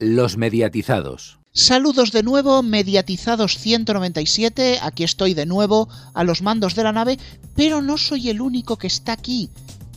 [0.00, 1.40] Los mediatizados.
[1.52, 7.18] Saludos de nuevo, mediatizados 197, aquí estoy de nuevo a los mandos de la nave,
[7.56, 9.50] pero no soy el único que está aquí.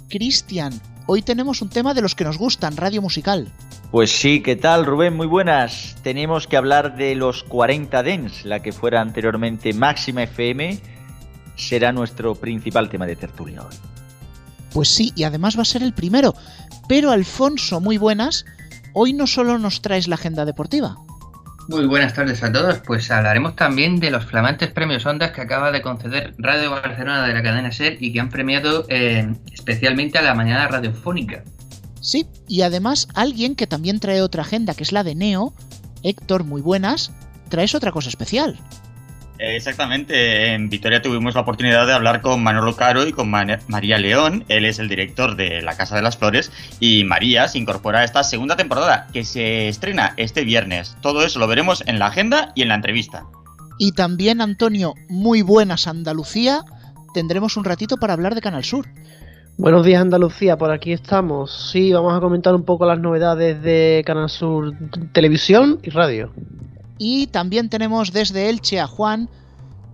[0.09, 0.73] Cristian,
[1.05, 3.53] hoy tenemos un tema de los que nos gustan, radio musical.
[3.91, 5.15] Pues sí, ¿qué tal Rubén?
[5.15, 5.95] Muy buenas.
[6.01, 10.79] Tenemos que hablar de los 40 Dens, la que fuera anteriormente Máxima FM,
[11.55, 13.75] será nuestro principal tema de tertulia hoy.
[14.73, 16.33] Pues sí, y además va a ser el primero.
[16.87, 18.45] Pero Alfonso, muy buenas,
[18.93, 20.97] hoy no solo nos traes la agenda deportiva.
[21.67, 25.71] Muy buenas tardes a todos, pues hablaremos también de los flamantes premios Ondas que acaba
[25.71, 30.21] de conceder Radio Barcelona de la cadena SER y que han premiado eh, especialmente a
[30.21, 31.43] la mañana radiofónica.
[32.01, 35.53] Sí, y además alguien que también trae otra agenda, que es la de Neo,
[36.03, 37.11] Héctor, muy buenas,
[37.49, 38.59] traes otra cosa especial.
[39.43, 44.45] Exactamente, en Vitoria tuvimos la oportunidad de hablar con Manolo Caro y con María León,
[44.49, 48.03] él es el director de La Casa de las Flores, y María se incorpora a
[48.03, 50.95] esta segunda temporada que se estrena este viernes.
[51.01, 53.25] Todo eso lo veremos en la agenda y en la entrevista.
[53.79, 56.61] Y también, Antonio, muy buenas Andalucía,
[57.15, 58.85] tendremos un ratito para hablar de Canal Sur.
[59.57, 61.71] Buenos días Andalucía, por aquí estamos.
[61.71, 64.75] Sí, vamos a comentar un poco las novedades de Canal Sur
[65.13, 66.31] Televisión y Radio.
[67.03, 69.27] Y también tenemos desde Elche a Juan.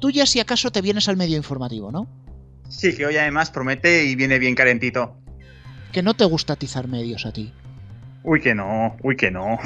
[0.02, 2.06] Tú ya si acaso te vienes al medio informativo, ¿no?
[2.68, 5.16] Sí, que hoy además promete y viene bien calentito.
[5.94, 7.54] Que no te gusta atizar medios a ti.
[8.24, 9.58] Uy que no, uy que no.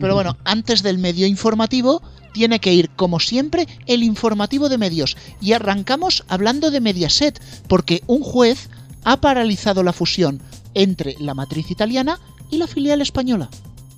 [0.00, 5.16] Pero bueno, antes del medio informativo tiene que ir, como siempre, el informativo de medios.
[5.40, 8.70] Y arrancamos hablando de Mediaset, porque un juez
[9.04, 10.42] ha paralizado la fusión
[10.74, 12.18] entre la matriz italiana
[12.50, 13.50] y la filial española.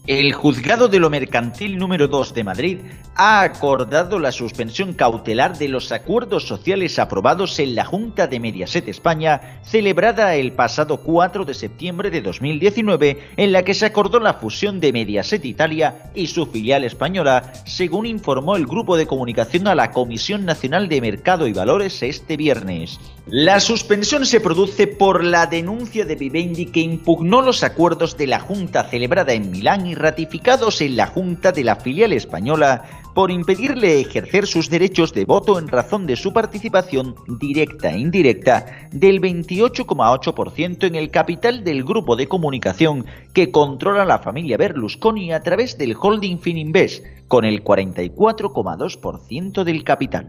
[0.07, 2.79] El juzgado de lo mercantil número 2 de Madrid
[3.15, 8.87] ha acordado la suspensión cautelar de los acuerdos sociales aprobados en la Junta de Mediaset
[8.87, 14.35] España, celebrada el pasado 4 de septiembre de 2019, en la que se acordó la
[14.35, 19.75] fusión de Mediaset Italia y su filial española, según informó el grupo de comunicación a
[19.75, 23.01] la Comisión Nacional de Mercado y Valores este viernes.
[23.27, 28.39] La suspensión se produce por la denuncia de Vivendi que impugnó los acuerdos de la
[28.39, 33.99] Junta celebrada en Milán y ratificados en la Junta de la filial española por impedirle
[33.99, 40.87] ejercer sus derechos de voto en razón de su participación directa e indirecta del 28,8%
[40.87, 45.97] en el capital del grupo de comunicación que controla la familia Berlusconi a través del
[45.99, 50.29] holding Fininvest, con el 44,2% del capital.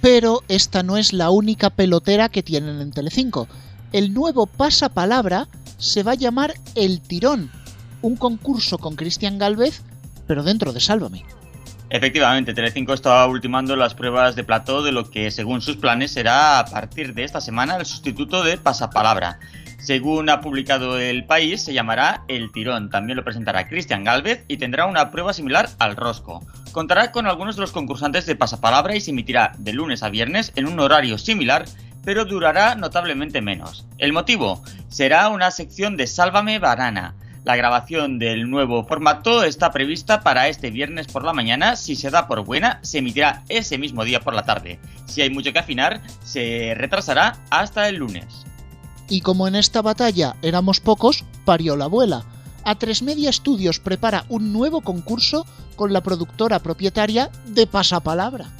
[0.00, 3.48] Pero esta no es la única pelotera que tienen en Telecinco.
[3.92, 5.48] El nuevo pasapalabra
[5.78, 7.50] se va a llamar El Tirón
[8.06, 9.82] un concurso con Cristian Galvez,
[10.26, 11.24] pero dentro de Sálvame.
[11.88, 16.58] Efectivamente, Telecinco estaba ultimando las pruebas de plató de lo que, según sus planes, será
[16.58, 19.38] a partir de esta semana el sustituto de Pasapalabra.
[19.78, 22.90] Según ha publicado El País, se llamará El Tirón.
[22.90, 26.44] También lo presentará Cristian Galvez y tendrá una prueba similar al Rosco.
[26.72, 30.52] Contará con algunos de los concursantes de Pasapalabra y se emitirá de lunes a viernes
[30.56, 31.64] en un horario similar,
[32.04, 33.86] pero durará notablemente menos.
[33.98, 37.14] El motivo será una sección de Sálvame Banana
[37.46, 41.76] la grabación del nuevo formato está prevista para este viernes por la mañana.
[41.76, 44.80] Si se da por buena, se emitirá ese mismo día por la tarde.
[45.06, 48.44] Si hay mucho que afinar, se retrasará hasta el lunes.
[49.08, 52.24] Y como en esta batalla éramos pocos, parió la abuela.
[52.64, 55.46] A3 Media Studios prepara un nuevo concurso
[55.76, 58.50] con la productora propietaria de Pasapalabra.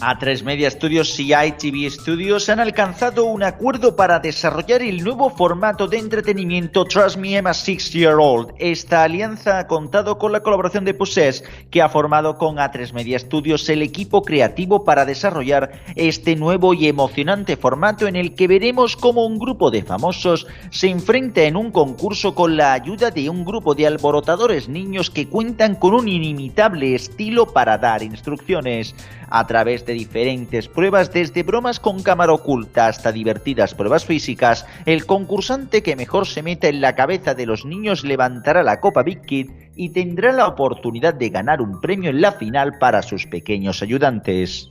[0.00, 5.88] A3 Media Studios y ITV Studios han alcanzado un acuerdo para desarrollar el nuevo formato
[5.88, 8.52] de entretenimiento Trust Me I'm a Six Year Old.
[8.58, 13.18] Esta alianza ha contado con la colaboración de Possess, que ha formado con A3 Media
[13.18, 18.96] Studios el equipo creativo para desarrollar este nuevo y emocionante formato en el que veremos
[18.96, 23.46] cómo un grupo de famosos se enfrenta en un concurso con la ayuda de un
[23.46, 28.94] grupo de alborotadores niños que cuentan con un inimitable estilo para dar instrucciones
[29.28, 35.82] a través diferentes pruebas, desde bromas con cámara oculta hasta divertidas pruebas físicas, el concursante
[35.82, 39.50] que mejor se meta en la cabeza de los niños levantará la Copa Big Kid
[39.76, 44.70] y tendrá la oportunidad de ganar un premio en la final para sus pequeños ayudantes.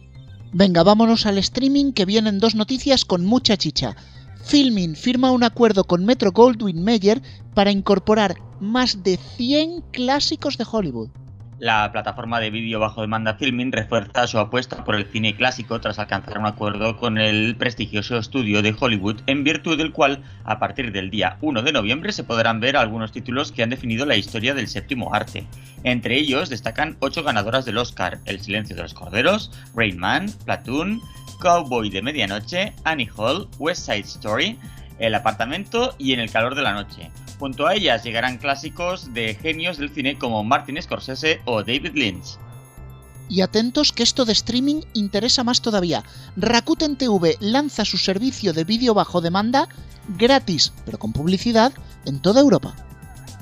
[0.51, 3.95] Venga, vámonos al streaming que vienen dos noticias con mucha chicha.
[4.45, 7.21] Filming firma un acuerdo con Metro Goldwyn Mayer
[7.53, 11.09] para incorporar más de 100 clásicos de Hollywood.
[11.57, 15.99] La plataforma de vídeo bajo demanda Filming refuerza su apuesta por el cine clásico tras
[15.99, 20.91] alcanzar un acuerdo con el prestigioso estudio de Hollywood, en virtud del cual, a partir
[20.91, 24.53] del día 1 de noviembre, se podrán ver algunos títulos que han definido la historia
[24.53, 25.47] del séptimo arte.
[25.85, 30.99] Entre ellos destacan ocho ganadoras del Oscar: El silencio de los corderos, Rain Man, Platoon,
[31.39, 34.59] Cowboy de Medianoche, Annie Hall, West Side Story,
[34.99, 37.11] El apartamento y En el calor de la noche.
[37.39, 42.37] Junto a ellas llegarán clásicos de genios del cine como Martin Scorsese o David Lynch.
[43.27, 46.03] Y atentos que esto de streaming interesa más todavía.
[46.37, 49.67] Rakuten TV lanza su servicio de vídeo bajo demanda
[50.17, 51.73] gratis, pero con publicidad,
[52.05, 52.75] en toda Europa.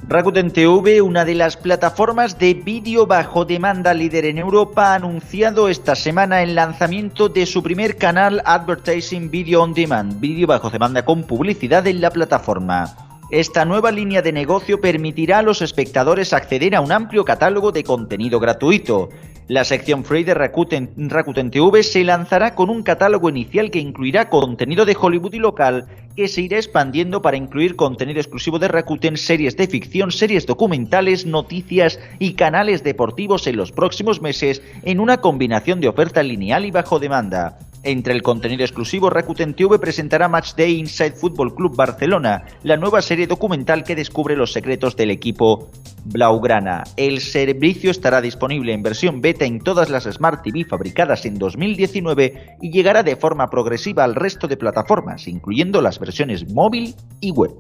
[0.08, 5.70] Rakuten TV, una de las plataformas de vídeo bajo demanda líder en Europa, ha anunciado
[5.70, 11.06] esta semana el lanzamiento de su primer canal Advertising Video On Demand, vídeo bajo demanda
[11.06, 13.13] con publicidad en la plataforma.
[13.34, 17.84] Esta nueva línea de negocio permitirá a los espectadores acceder a un amplio catálogo de
[17.84, 19.10] contenido gratuito.
[19.48, 24.30] La sección free de Rakuten, Rakuten TV se lanzará con un catálogo inicial que incluirá
[24.30, 29.18] contenido de Hollywood y local, que se irá expandiendo para incluir contenido exclusivo de Rakuten,
[29.18, 35.22] series de ficción, series documentales, noticias y canales deportivos en los próximos meses en una
[35.22, 37.58] combinación de oferta lineal y bajo demanda.
[37.84, 43.02] Entre el contenido exclusivo, Rakuten TV presentará Match Day Inside Football Club Barcelona, la nueva
[43.02, 45.70] serie documental que descubre los secretos del equipo
[46.06, 46.86] Blaugrana.
[46.96, 52.58] El servicio estará disponible en versión beta en todas las Smart TV fabricadas en 2019
[52.62, 57.52] y llegará de forma progresiva al resto de plataformas, incluyendo las versiones móvil y web.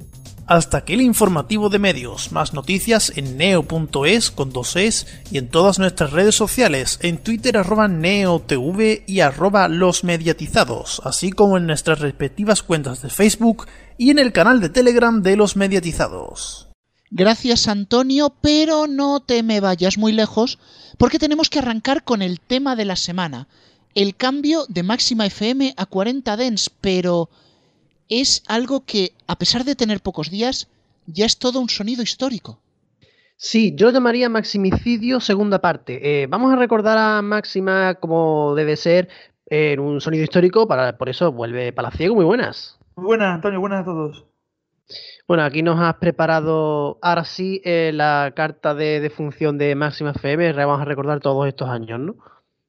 [0.45, 2.33] Hasta aquí el informativo de medios.
[2.33, 7.57] Más noticias en neo.es con dos es y en todas nuestras redes sociales, en Twitter
[7.57, 13.65] arroba neotv y arroba los mediatizados, así como en nuestras respectivas cuentas de Facebook
[13.97, 16.67] y en el canal de Telegram de los mediatizados.
[17.09, 20.59] Gracias Antonio, pero no te me vayas muy lejos
[20.99, 23.47] porque tenemos que arrancar con el tema de la semana,
[23.95, 27.29] el cambio de máxima FM a 40 dens, pero
[28.07, 30.67] es algo que, a pesar de tener pocos días,
[31.07, 32.59] ya es todo un sonido histórico.
[33.35, 36.21] Sí, yo lo llamaría Maximicidio segunda parte.
[36.21, 39.09] Eh, vamos a recordar a Máxima como debe ser
[39.45, 42.15] en un sonido histórico, para, por eso vuelve Palaciego.
[42.15, 42.79] Muy buenas.
[42.95, 44.25] Muy buenas, Antonio, buenas a todos.
[45.27, 50.11] Bueno, aquí nos has preparado ahora sí eh, la carta de, de función de Máxima
[50.11, 50.53] FM.
[50.53, 52.15] Vamos a recordar todos estos años, ¿no?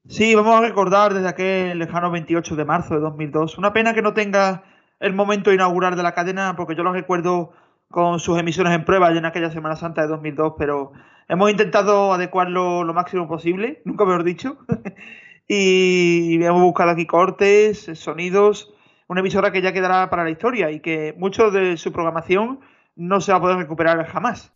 [0.06, 3.58] Sí, vamos a recordar desde aquel lejano 28 de marzo de 2002.
[3.58, 4.62] Una pena que no tenga
[5.00, 7.52] el momento inaugural de la cadena, porque yo lo recuerdo
[7.90, 10.92] con sus emisiones en prueba en aquella Semana Santa de 2002, pero
[11.28, 14.58] hemos intentado adecuarlo lo máximo posible, nunca mejor dicho,
[15.46, 18.72] y hemos buscado aquí cortes, sonidos,
[19.08, 22.60] una emisora que ya quedará para la historia y que mucho de su programación
[22.96, 24.52] no se va a poder recuperar jamás.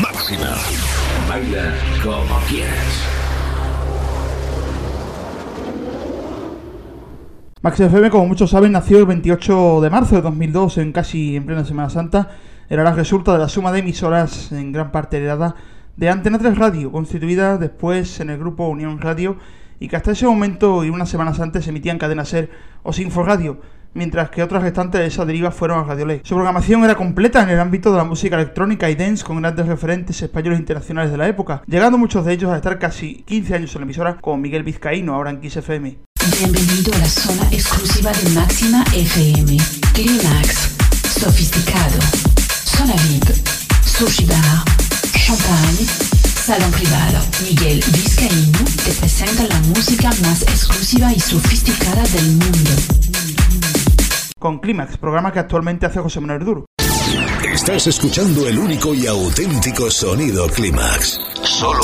[0.00, 0.54] Máxima.
[1.28, 3.14] Baila como quieras.
[7.64, 11.46] Max FM, como muchos saben, nació el 28 de marzo de 2002, en casi en
[11.46, 12.30] plena Semana Santa.
[12.68, 15.56] Era la resulta de la suma de emisoras, en gran parte heredada,
[15.96, 19.38] de Antena 3 Radio, constituida después en el grupo Unión Radio,
[19.80, 22.50] y que hasta ese momento y unas semanas antes emitían Cadena Ser
[22.82, 23.60] o Sinfo Radio,
[23.94, 26.20] mientras que otras restantes de esa deriva fueron a Radio Ley.
[26.24, 29.66] Su programación era completa en el ámbito de la música electrónica y dance con grandes
[29.66, 33.54] referentes españoles e internacionales de la época, llegando muchos de ellos a estar casi 15
[33.54, 35.98] años en la emisora, como Miguel Vizcaíno, ahora en Kiss FM.
[36.38, 39.56] Bienvenido a la zona exclusiva de Máxima FM.
[39.92, 40.76] Climax,
[41.20, 41.98] sofisticado,
[42.64, 42.94] zona
[43.84, 44.64] sushi bar,
[45.12, 46.13] champagne,
[46.44, 47.20] salón privado.
[47.42, 52.70] Miguel Vizcaíno te presenta la música más exclusiva y sofisticada del mundo.
[54.38, 56.66] Con Climax, programa que actualmente hace José Manuel Duro.
[57.50, 61.18] Estás escuchando el único y auténtico sonido Climax.
[61.44, 61.80] Solo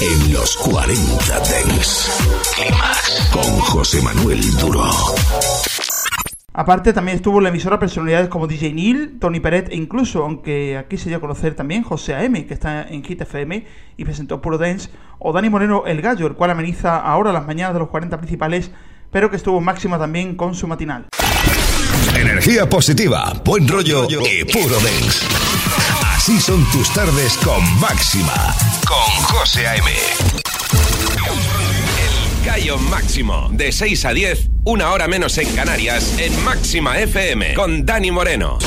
[0.00, 2.10] en los 40 Dents.
[2.56, 4.90] Climax con José Manuel Duro.
[6.60, 10.76] Aparte también estuvo en la emisora personalidades como DJ Neil, Tony Peret e incluso, aunque
[10.76, 13.64] aquí se dio a conocer también, José A.M., que está en Hit FM
[13.96, 17.72] y presentó Puro Dance, o Dani Moreno El Gallo, el cual ameniza ahora las mañanas
[17.72, 18.70] de los 40 principales,
[19.10, 21.06] pero que estuvo máxima también con su matinal.
[22.14, 25.26] Energía positiva, buen rollo y puro dance.
[26.14, 28.54] Así son tus tardes con Máxima,
[28.86, 30.29] con José A.M.
[32.50, 37.86] Gallo Máximo, de 6 a 10, una hora menos en Canarias, en Máxima FM, con
[37.86, 38.58] Dani Moreno.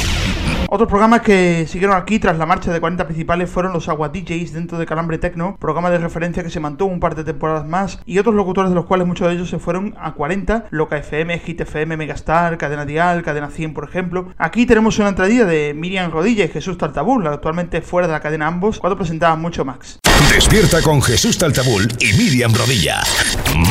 [0.70, 4.54] Otros programas que siguieron aquí tras la marcha de 40 principales fueron los Agua DJs
[4.54, 8.00] dentro de Calambre Tecno, programa de referencia que se mantuvo un par de temporadas más,
[8.06, 11.40] y otros locutores de los cuales muchos de ellos se fueron a 40, Loca FM,
[11.40, 14.30] Hit FM, Megastar, Cadena Dial, Cadena 100 por ejemplo.
[14.38, 18.48] Aquí tenemos una entradilla de Miriam Rodilla y Jesús Tartabul, actualmente fuera de la cadena
[18.48, 20.00] ambos, cuando presentaban mucho Max.
[20.30, 23.02] Despierta con Jesús Taltabul y Miriam Rodilla.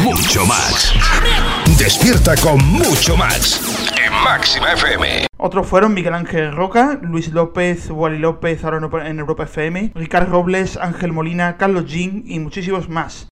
[0.02, 0.92] Mucho más.
[1.78, 3.60] Despierta con mucho más.
[3.96, 5.26] En Máxima FM.
[5.38, 10.76] Otros fueron Miguel Ángel Roca, Luis López, Wally López, ahora en Europa FM, Ricardo Robles,
[10.76, 13.26] Ángel Molina, Carlos Jean y muchísimos más.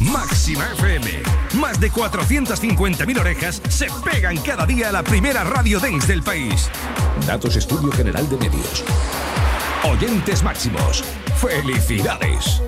[0.00, 1.22] Máxima FM.
[1.54, 6.70] Más de 450.000 orejas se pegan cada día a la primera radio dance del país.
[7.26, 8.84] Datos Estudio General de Medios.
[9.82, 11.02] Oyentes máximos.
[11.36, 12.62] ¡Felicidades!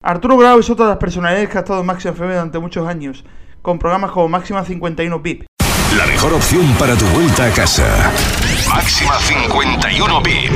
[0.00, 2.86] Arturo Grau es otra de las personalidades que ha estado en Máxima FM durante muchos
[2.86, 3.24] años,
[3.60, 5.44] con programas como Máxima 51 VIP.
[5.96, 8.12] La mejor opción para tu vuelta a casa.
[8.68, 10.54] Máxima 51 VIP.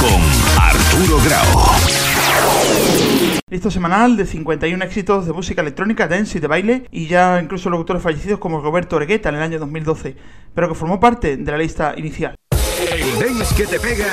[0.00, 0.22] Con
[0.58, 3.11] Arturo Grau.
[3.52, 7.68] Listo semanal de 51 éxitos de música electrónica, dance y de baile, y ya incluso
[7.68, 10.16] locutores fallecidos como Roberto Oregueta en el año 2012,
[10.54, 12.34] pero que formó parte de la lista inicial.
[12.80, 14.06] El dance que te pega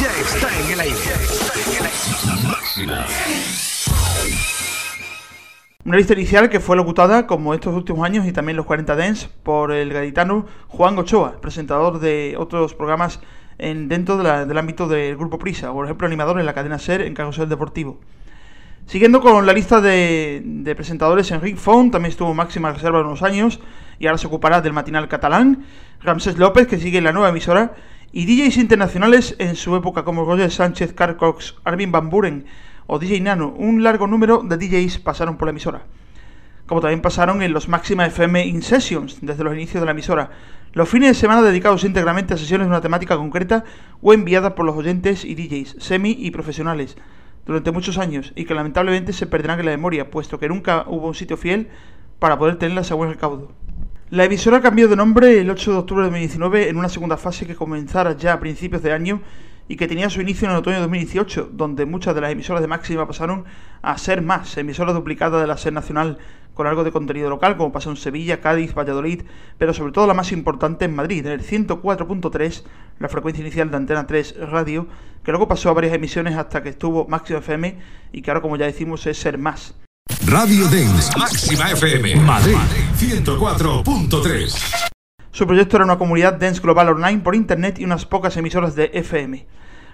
[0.00, 0.94] ya está en el aire.
[2.46, 3.04] Máxima.
[5.84, 9.28] Una lista inicial que fue locutada, como estos últimos años y también los 40 Dance,
[9.42, 13.18] por el gaditano Juan Ochoa, presentador de otros programas
[13.58, 16.78] en, dentro de la- del ámbito del Grupo Prisa, por ejemplo, animador en la cadena
[16.78, 17.98] SER en Carrusel Deportivo.
[18.86, 23.60] Siguiendo con la lista de, presentadores, Enrique Font también estuvo máxima reserva unos años
[23.98, 25.64] y ahora se ocupará del matinal catalán.
[26.02, 27.74] Ramsés López, que sigue en la nueva emisora.
[28.12, 32.44] Y DJs internacionales en su época como Roger Sánchez, Carl Cox, Armin Van Buren
[32.86, 33.54] o DJ Nano.
[33.56, 35.82] Un largo número de DJs pasaron por la emisora.
[36.66, 40.30] Como también pasaron en los Máxima FM In Sessions desde los inicios de la emisora.
[40.72, 43.64] Los fines de semana dedicados íntegramente a sesiones de una temática concreta
[44.02, 46.96] o enviadas por los oyentes y DJs, semi y profesionales
[47.46, 51.08] durante muchos años y que lamentablemente se perderán en la memoria, puesto que nunca hubo
[51.08, 51.68] un sitio fiel
[52.18, 53.52] para poder tenerlas a buen recaudo.
[54.10, 57.46] La emisora cambió de nombre el 8 de octubre de 2019 en una segunda fase
[57.46, 59.22] que comenzara ya a principios de año
[59.66, 62.60] y que tenía su inicio en el otoño de 2018, donde muchas de las emisoras
[62.60, 63.44] de máxima pasaron
[63.82, 66.18] a ser más, emisoras duplicadas de la SER nacional
[66.54, 69.22] con algo de contenido local, como pasó en Sevilla, Cádiz, Valladolid,
[69.58, 72.62] pero sobre todo la más importante en Madrid, en el 104.3,
[73.00, 74.86] la frecuencia inicial de Antena 3 Radio,
[75.22, 77.78] que luego pasó a varias emisiones hasta que estuvo Máxima FM
[78.12, 79.74] y que ahora, como ya decimos, es Ser Más.
[80.26, 81.10] Radio Dance.
[81.18, 82.16] Máxima FM.
[82.16, 82.56] Madrid.
[82.98, 84.90] 104.3.
[85.30, 88.90] Su proyecto era una comunidad dance global online por internet y unas pocas emisoras de
[88.94, 89.46] FM.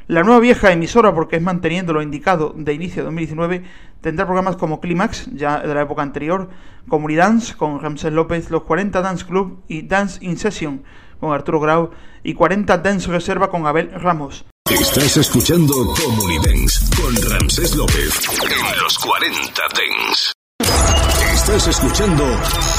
[0.06, 3.62] La nueva vieja emisora, porque es manteniendo lo indicado de inicio de 2019,
[4.00, 6.48] tendrá programas como Climax, ya de la época anterior,
[6.88, 10.82] Comunidance con Ramsés López, los 40 Dance Club y Dance in Session
[11.20, 11.90] con Arturo Grau
[12.22, 14.44] y 40 Dance Reserva con Abel Ramos.
[14.70, 20.32] Estás escuchando Comunidance con Ramsés López en los 40 Dance.
[21.32, 22.24] Estás escuchando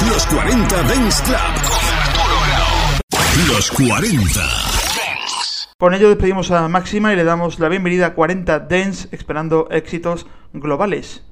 [0.10, 3.56] los 40 Dance Club con Arturo Grau.
[3.56, 4.71] Los 40.
[5.82, 10.28] Con ello despedimos a Máxima y le damos la bienvenida a 40 Dance, esperando éxitos
[10.54, 11.24] globales.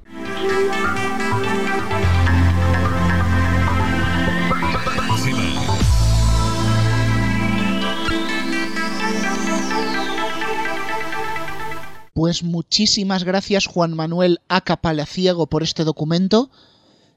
[12.16, 16.50] Pues muchísimas gracias Juan Manuel Aca Palaciego por este documento.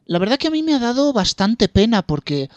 [0.04, 2.50] La verdad que a mí me ha dado bastante pena porque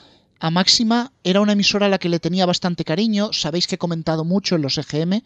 [0.46, 3.86] a Máxima era una emisora a la que le tenía bastante cariño, sabéis que he
[3.86, 5.24] comentado mucho en los EGM,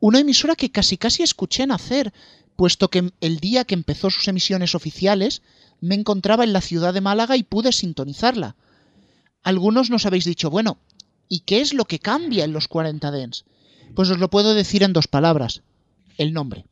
[0.00, 2.12] una emisora que casi casi escuché nacer,
[2.56, 5.42] puesto que el día que empezó sus emisiones oficiales
[5.80, 8.56] me encontraba en la ciudad de Málaga y pude sintonizarla.
[9.44, 10.78] Algunos nos habéis dicho, bueno,
[11.28, 13.44] ¿y qué es lo que cambia en los 40 Dents?
[13.94, 15.62] Pues os lo puedo decir en dos palabras,
[16.16, 16.66] el nombre.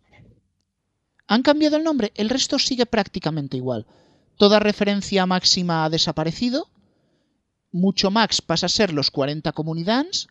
[1.29, 2.11] ¿Han cambiado el nombre?
[2.17, 3.87] El resto sigue prácticamente igual.
[4.37, 6.69] Toda referencia máxima ha desaparecido.
[7.73, 10.29] Mucho Max pasa a ser los 40 Comunidans.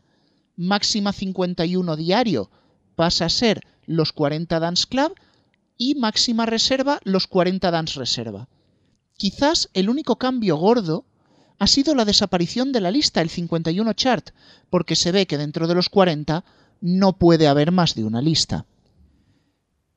[0.55, 2.49] Máxima 51 Diario
[2.95, 5.13] pasa a ser los 40 Dance Club.
[5.77, 8.47] Y Máxima Reserva los 40 Dance Reserva.
[9.17, 11.05] Quizás el único cambio gordo
[11.59, 14.29] ha sido la desaparición de la lista, el 51 chart,
[14.69, 16.43] porque se ve que dentro de los 40
[16.81, 18.65] no puede haber más de una lista.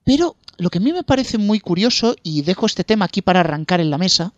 [0.04, 3.40] Pero lo que a mí me parece muy curioso, y dejo este tema aquí para
[3.40, 4.32] arrancar en la mesa,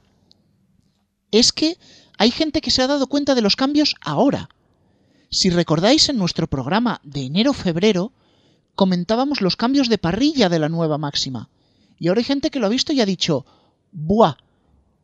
[1.31, 1.79] es que
[2.21, 4.51] hay gente que se ha dado cuenta de los cambios ahora.
[5.31, 8.13] Si recordáis en nuestro programa de enero-febrero,
[8.75, 11.49] comentábamos los cambios de parrilla de la nueva máxima.
[11.99, 13.47] Y ahora hay gente que lo ha visto y ha dicho,
[13.93, 14.35] ¡buah!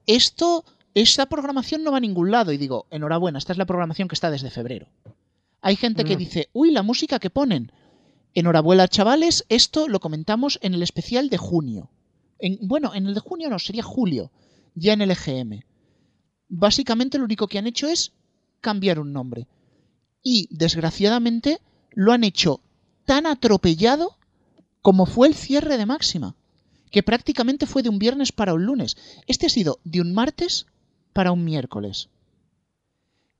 [0.07, 2.53] Esto, esta programación no va a ningún lado.
[2.53, 4.89] Y digo, enhorabuena, esta es la programación que está desde febrero.
[5.63, 6.19] Hay gente que Mm.
[6.19, 7.73] dice, uy, la música que ponen.
[8.35, 11.89] Enhorabuena, chavales, esto lo comentamos en el especial de junio.
[12.39, 14.31] En, bueno, en el de junio no, sería julio,
[14.75, 15.63] ya en el EGM.
[16.49, 18.13] Básicamente lo único que han hecho es
[18.61, 19.47] cambiar un nombre.
[20.23, 21.61] Y, desgraciadamente,
[21.93, 22.61] lo han hecho
[23.05, 24.17] tan atropellado
[24.83, 26.37] como fue el cierre de Máxima,
[26.91, 28.97] que prácticamente fue de un viernes para un lunes.
[29.27, 30.67] Este ha sido de un martes
[31.13, 32.09] para un miércoles.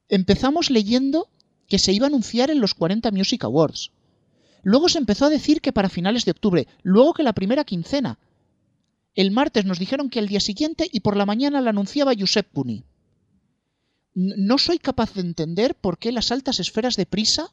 [0.09, 1.29] Empezamos leyendo
[1.69, 3.91] que se iba a anunciar en los 40 Music Awards.
[4.63, 8.19] Luego se empezó a decir que para finales de octubre, luego que la primera quincena.
[9.15, 12.49] El martes nos dijeron que al día siguiente y por la mañana la anunciaba Josep
[12.49, 12.85] Puni.
[14.17, 17.53] No soy capaz de entender por qué las altas esferas de prisa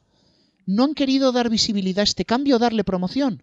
[0.64, 3.42] no han querido dar visibilidad a este cambio o darle promoción.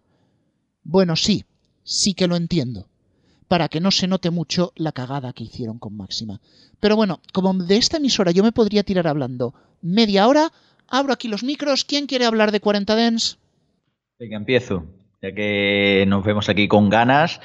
[0.84, 1.46] Bueno, sí,
[1.84, 2.88] sí que lo entiendo,
[3.48, 6.42] para que no se note mucho la cagada que hicieron con Máxima.
[6.80, 10.52] Pero bueno, como de esta emisora yo me podría tirar hablando media hora,
[10.88, 11.86] abro aquí los micros.
[11.86, 13.38] ¿Quién quiere hablar de 40 Dens?
[14.18, 14.86] Venga, empiezo,
[15.22, 17.40] ya que nos vemos aquí con ganas.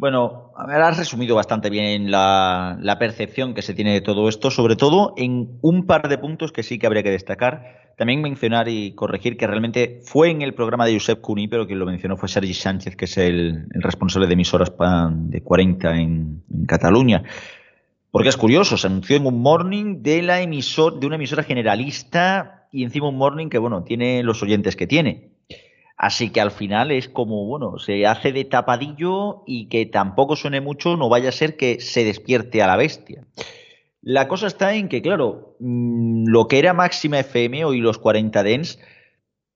[0.00, 4.74] Bueno, has resumido bastante bien la, la, percepción que se tiene de todo esto, sobre
[4.74, 7.92] todo en un par de puntos que sí que habría que destacar.
[7.98, 11.78] También mencionar y corregir que realmente fue en el programa de Josep Cuní, pero quien
[11.78, 14.72] lo mencionó fue Sergi Sánchez, que es el, responsable de emisoras
[15.10, 17.22] de 40 en, Cataluña.
[18.10, 22.84] Porque es curioso, se anunció en un morning de, la de una emisora generalista y
[22.84, 25.29] encima un morning que, bueno, tiene los oyentes que tiene.
[26.02, 30.62] Así que al final es como, bueno, se hace de tapadillo y que tampoco suene
[30.62, 33.26] mucho, no vaya a ser que se despierte a la bestia.
[34.00, 38.42] La cosa está en que, claro, mm, lo que era Máxima FM hoy los 40
[38.42, 38.78] Dens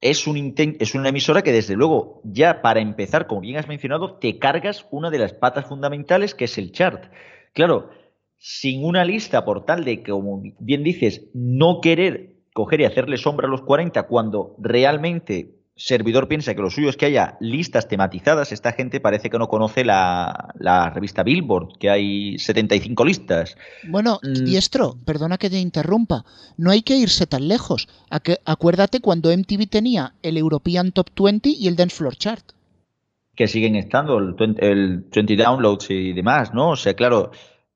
[0.01, 4.19] es, un es una emisora que desde luego ya para empezar, como bien has mencionado,
[4.19, 7.11] te cargas una de las patas fundamentales que es el chart.
[7.53, 7.89] Claro,
[8.37, 13.47] sin una lista por tal de como bien dices, no querer coger y hacerle sombra
[13.47, 18.51] a los 40 cuando realmente servidor piensa que lo suyo es que haya listas tematizadas,
[18.51, 23.57] esta gente parece que no conoce la, la revista Billboard, que hay 75 listas.
[23.87, 24.45] Bueno, mm.
[24.45, 26.25] Diestro, perdona que te interrumpa,
[26.57, 27.87] no hay que irse tan lejos.
[28.45, 32.45] Acuérdate cuando MTV tenía el European Top 20 y el Dance Floor Chart.
[33.35, 36.69] Que siguen estando, el 20, el 20 downloads y demás, ¿no?
[36.69, 37.31] O sea, claro,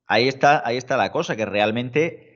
[0.08, 2.29] ahí está, ahí está la cosa, que realmente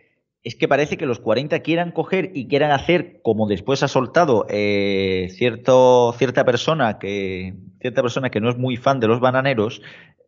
[0.43, 4.45] es que parece que los 40 quieran coger y quieran hacer, como después ha soltado
[4.49, 9.81] eh, cierto, cierta persona que cierta persona que no es muy fan de los bananeros,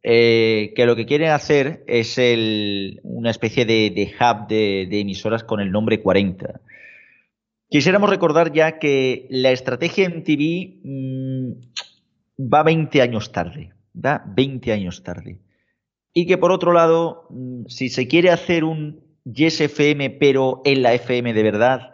[0.03, 2.17] eh, que lo que quieren hacer es
[3.03, 6.61] una especie de, de hub de, de, emisoras con el nombre 40.
[7.69, 11.51] Quisiéramos recordar ya que la estrategia MTV mmm,
[12.39, 15.39] va 20 años tarde, va 20 años tarde.
[16.13, 20.83] Y que por otro lado, mm, si se quiere hacer un Yes FM, pero en
[20.83, 21.93] la FM de verdad,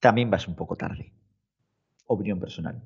[0.00, 1.12] también vas un poco tarde.
[2.06, 2.82] Opinión personal.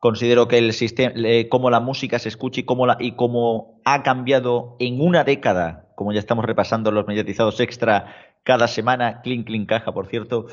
[0.00, 1.12] Considero que el sistema,
[1.50, 6.44] cómo la música se escucha y cómo, ha cambiado en una década, como ya estamos
[6.44, 10.46] repasando los mediatizados extra cada semana, clean, clean caja, por cierto,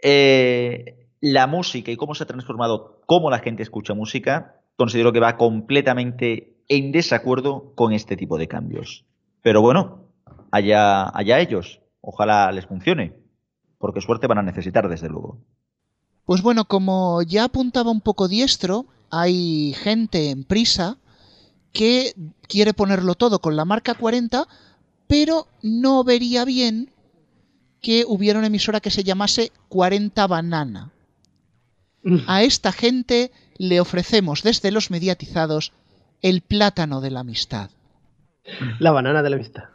[0.00, 5.20] eh, la música y cómo se ha transformado, cómo la gente escucha música, considero que
[5.20, 9.04] va completamente en desacuerdo con este tipo de cambios.
[9.42, 10.03] Pero bueno,
[10.54, 11.80] allá, allá ellos.
[12.00, 13.14] Ojalá les funcione,
[13.78, 15.38] porque suerte van a necesitar, desde luego.
[16.24, 20.98] Pues bueno, como ya apuntaba un poco diestro, hay gente en prisa
[21.72, 22.14] que
[22.46, 24.46] quiere ponerlo todo con la marca 40,
[25.08, 26.90] pero no vería bien
[27.80, 30.92] que hubiera una emisora que se llamase 40 Banana.
[32.26, 35.72] A esta gente le ofrecemos desde los mediatizados
[36.22, 37.70] el plátano de la amistad.
[38.78, 39.73] La banana de la amistad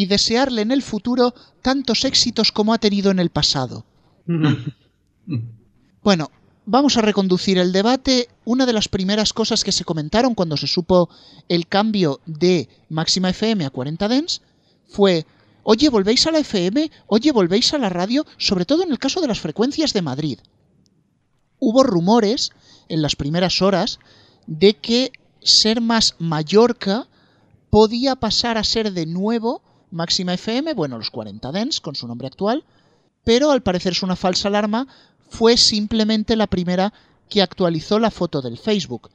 [0.00, 3.84] y desearle en el futuro tantos éxitos como ha tenido en el pasado.
[6.02, 6.30] bueno,
[6.64, 8.30] vamos a reconducir el debate.
[8.46, 11.10] Una de las primeras cosas que se comentaron cuando se supo
[11.50, 14.40] el cambio de Máxima FM a 40 Dens
[14.88, 15.26] fue,
[15.64, 16.90] oye, ¿volvéis a la FM?
[17.06, 18.24] Oye, ¿volvéis a la radio?
[18.38, 20.38] Sobre todo en el caso de las frecuencias de Madrid.
[21.58, 22.52] Hubo rumores
[22.88, 23.98] en las primeras horas
[24.46, 27.06] de que ser más Mallorca
[27.68, 29.60] podía pasar a ser de nuevo
[29.90, 32.64] Máxima FM, bueno, los 40 Dens con su nombre actual,
[33.24, 34.86] pero al parecer es una falsa alarma,
[35.28, 36.92] fue simplemente la primera
[37.28, 39.10] que actualizó la foto del Facebook.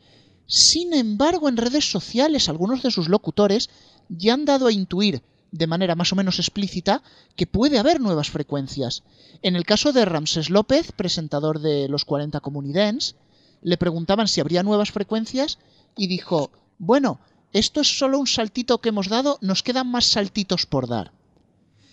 [0.48, 3.70] Sin embargo, en redes sociales algunos de sus locutores
[4.10, 7.02] ya han dado a intuir de manera más o menos explícita
[7.36, 9.04] que puede haber nuevas frecuencias.
[9.42, 13.16] En el caso de Ramsés López, presentador de los 40 Comunidens,
[13.62, 15.58] le preguntaban si habría nuevas frecuencias
[15.96, 17.20] y dijo, bueno,
[17.56, 21.14] esto es solo un saltito que hemos dado, nos quedan más saltitos por dar.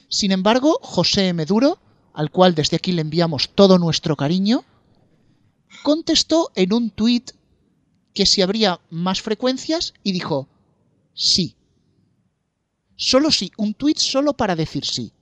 [0.08, 1.78] Sin embargo, José Meduro,
[2.12, 4.64] al cual desde aquí le enviamos todo nuestro cariño,
[5.84, 7.30] contestó en un tuit
[8.12, 10.48] que si habría más frecuencias y dijo
[11.14, 11.54] sí.
[12.96, 15.12] Solo sí, un tuit solo para decir sí.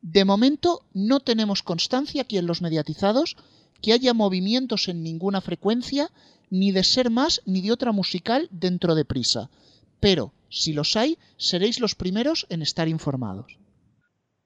[0.00, 3.36] De momento no tenemos constancia aquí en los mediatizados
[3.82, 6.08] que haya movimientos en ninguna frecuencia
[6.50, 9.50] ni de ser más ni de otra musical dentro de prisa.
[10.00, 13.56] Pero, si los hay, seréis los primeros en estar informados.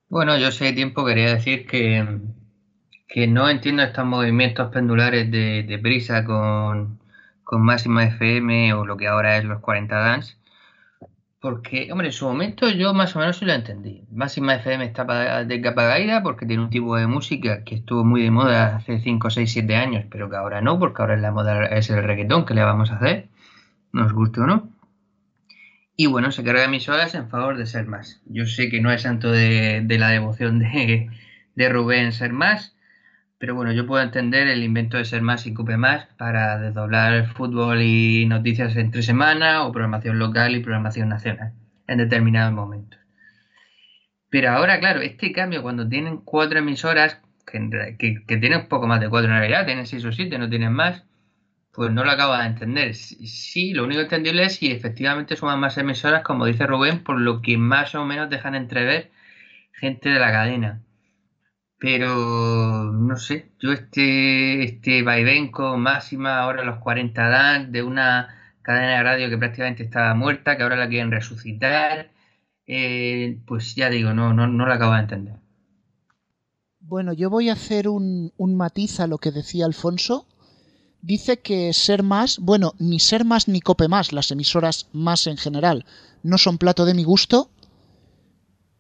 [0.08, 2.20] Bueno, yo sé tiempo quería decir que,
[3.08, 7.00] que no entiendo estos movimientos pendulares de, de prisa con,
[7.42, 10.36] con Máxima FM o lo que ahora es los 40 Dance.
[11.44, 14.02] Porque, hombre, en su momento yo más o menos sí lo entendí.
[14.10, 18.22] Máxima FM está de capa caída porque tiene un tipo de música que estuvo muy
[18.22, 21.32] de moda hace 5, 6, 7 años, pero que ahora no, porque ahora es la
[21.32, 23.28] moda es el reggaetón que le vamos a hacer,
[23.92, 24.70] nos guste o no.
[25.98, 28.22] Y bueno, se carga emisoras en favor de ser más.
[28.24, 31.10] Yo sé que no es santo de, de la devoción de,
[31.56, 32.73] de Rubén ser más,
[33.38, 37.26] pero bueno, yo puedo entender el invento de ser más y Cope más para desdoblar
[37.34, 41.52] fútbol y noticias entre semana o programación local y programación nacional
[41.86, 43.00] en determinados momentos.
[44.30, 49.00] Pero ahora, claro, este cambio cuando tienen cuatro emisoras, que, que, que tienen poco más
[49.00, 51.04] de cuatro en realidad, tienen seis o siete, no tienen más,
[51.74, 52.94] pues no lo acabo de entender.
[52.94, 57.42] Sí, lo único entendible es si efectivamente suman más emisoras, como dice Rubén, por lo
[57.42, 59.10] que más o menos dejan entrever
[59.72, 60.80] gente de la cadena.
[61.84, 68.96] Pero no sé, yo este, este vaivén máxima, ahora los 40 dan, de una cadena
[68.96, 72.10] de radio que prácticamente estaba muerta, que ahora la quieren resucitar,
[72.66, 75.34] eh, pues ya digo, no, no, no lo acabo de entender.
[76.80, 80.26] Bueno, yo voy a hacer un, un matiz a lo que decía Alfonso.
[81.02, 85.36] Dice que ser más, bueno, ni ser más ni cope más, las emisoras más en
[85.36, 85.84] general,
[86.22, 87.50] no son plato de mi gusto,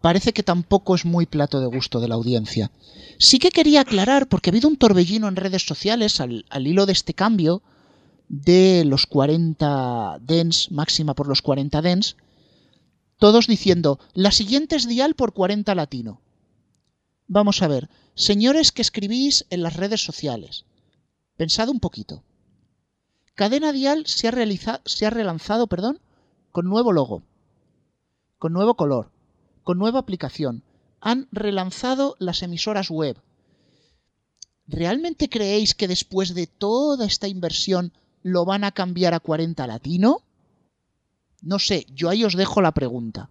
[0.04, 2.70] parece que tampoco es muy plato de gusto de la audiencia.
[3.18, 6.84] Sí que quería aclarar, porque ha habido un torbellino en redes sociales al, al hilo
[6.84, 7.62] de este cambio
[8.28, 12.16] de los 40 dens, máxima por los 40 dens,
[13.18, 16.20] todos diciendo, la siguiente es dial por 40 latino.
[17.26, 20.66] Vamos a ver, señores que escribís en las redes sociales,
[21.38, 22.22] pensad un poquito.
[23.34, 24.34] Cadena Dial se ha,
[24.84, 25.98] se ha relanzado perdón,
[26.52, 27.22] con nuevo logo,
[28.38, 29.13] con nuevo color,
[29.64, 30.62] con nueva aplicación.
[31.00, 33.16] Han relanzado las emisoras web.
[34.66, 40.18] ¿Realmente creéis que después de toda esta inversión lo van a cambiar a 40 latino?
[41.42, 43.28] No sé, yo ahí os dejo la pregunta.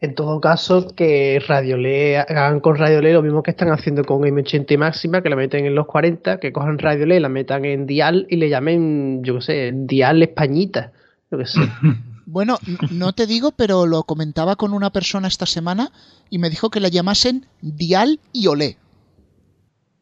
[0.00, 4.70] En todo caso, que Radiolé hagan con Radiolé lo mismo que están haciendo con M80
[4.70, 8.26] y Máxima, que la meten en los 40, que cojan Radiolé, la metan en Dial
[8.28, 10.92] y le llamen, yo qué sé, Dial Españita.
[11.30, 11.60] Yo qué sé.
[12.26, 12.58] Bueno,
[12.90, 15.92] no te digo, pero lo comentaba con una persona esta semana
[16.30, 18.78] y me dijo que la llamasen Dial y Olé.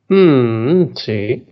[0.08, 1.46] Mm, sí.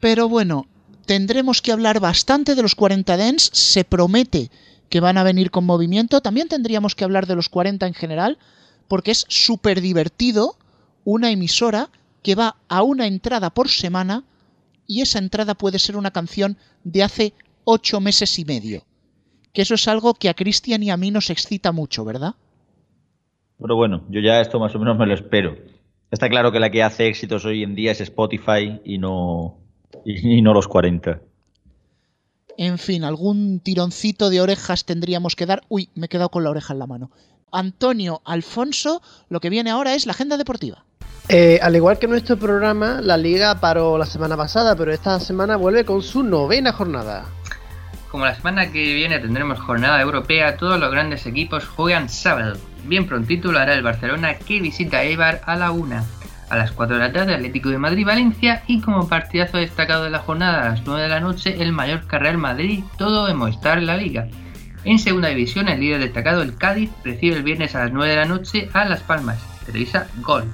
[0.00, 0.66] Pero bueno,
[1.06, 3.50] tendremos que hablar bastante de los 40 Dens.
[3.52, 4.50] Se promete
[4.88, 6.20] que van a venir con movimiento.
[6.20, 8.38] También tendríamos que hablar de los 40 en general,
[8.86, 10.56] porque es súper divertido
[11.04, 11.90] una emisora
[12.22, 14.24] que va a una entrada por semana
[14.86, 18.87] y esa entrada puede ser una canción de hace ocho meses y medio
[19.58, 22.36] que eso es algo que a Cristian y a mí nos excita mucho, ¿verdad?
[23.60, 25.56] Pero bueno, yo ya esto más o menos me lo espero.
[26.12, 29.58] Está claro que la que hace éxitos hoy en día es Spotify y no,
[30.04, 31.20] y, y no los 40.
[32.56, 35.62] En fin, algún tironcito de orejas tendríamos que dar.
[35.68, 37.10] Uy, me he quedado con la oreja en la mano.
[37.50, 40.84] Antonio, Alfonso, lo que viene ahora es la agenda deportiva.
[41.28, 45.56] Eh, al igual que nuestro programa, la liga paró la semana pasada, pero esta semana
[45.56, 47.26] vuelve con su novena jornada.
[48.10, 52.56] Como la semana que viene tendremos jornada europea, todos los grandes equipos juegan sábado.
[52.84, 56.04] Bien prontito lo hará el Barcelona que visita Eibar a la 1.
[56.48, 60.20] A las 4 de la tarde Atlético de Madrid-Valencia y como partidazo destacado de la
[60.20, 63.98] jornada a las 9 de la noche el Mallorca Real Madrid, todo en Movistar la
[63.98, 64.26] Liga.
[64.84, 68.16] En segunda división el líder destacado el Cádiz recibe el viernes a las 9 de
[68.16, 69.38] la noche a Las Palmas.
[69.66, 70.44] Televisa Gol.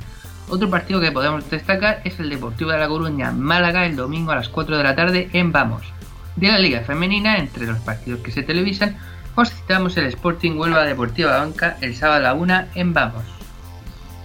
[0.48, 4.36] Otro partido que podemos destacar es el Deportivo de La Coruña Málaga el domingo a
[4.36, 5.94] las 4 de la tarde en Vamos
[6.36, 8.96] de la Liga Femenina, entre los partidos que se televisan,
[9.36, 13.24] os citamos el Sporting Huelva Deportiva Banca el sábado a la 1 en Vamos.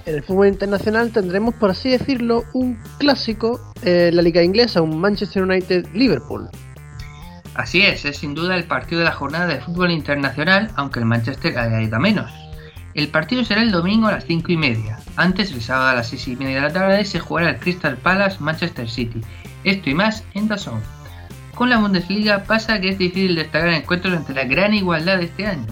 [0.06, 5.00] En el fútbol internacional tendremos, por así decirlo, un clásico en la liga inglesa, un
[5.00, 6.50] Manchester United-Liverpool.
[7.54, 11.06] Así es, es sin duda el partido de la jornada de fútbol internacional, aunque el
[11.06, 12.32] Manchester haya ido a menos.
[12.94, 15.00] El partido será el domingo a las 5 y media.
[15.16, 17.98] Antes, el sábado a las 6 y media de la tarde, se jugará el Crystal
[17.98, 19.22] Palace Manchester City.
[19.64, 20.99] Esto y más en DAZN.
[21.60, 25.46] Con la Bundesliga pasa que es difícil destacar encuentros ante la gran igualdad de este
[25.46, 25.66] año.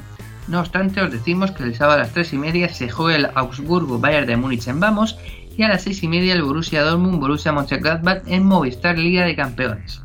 [0.49, 3.29] No obstante, os decimos que el sábado a las 3 y media se juega el
[3.35, 5.17] Augsburgo Bayern de Múnich en Vamos
[5.55, 9.37] y a las 6 y media el Borussia Dortmund Borussia Mönchengladbach en Movistar Liga de
[9.37, 10.01] Campeones.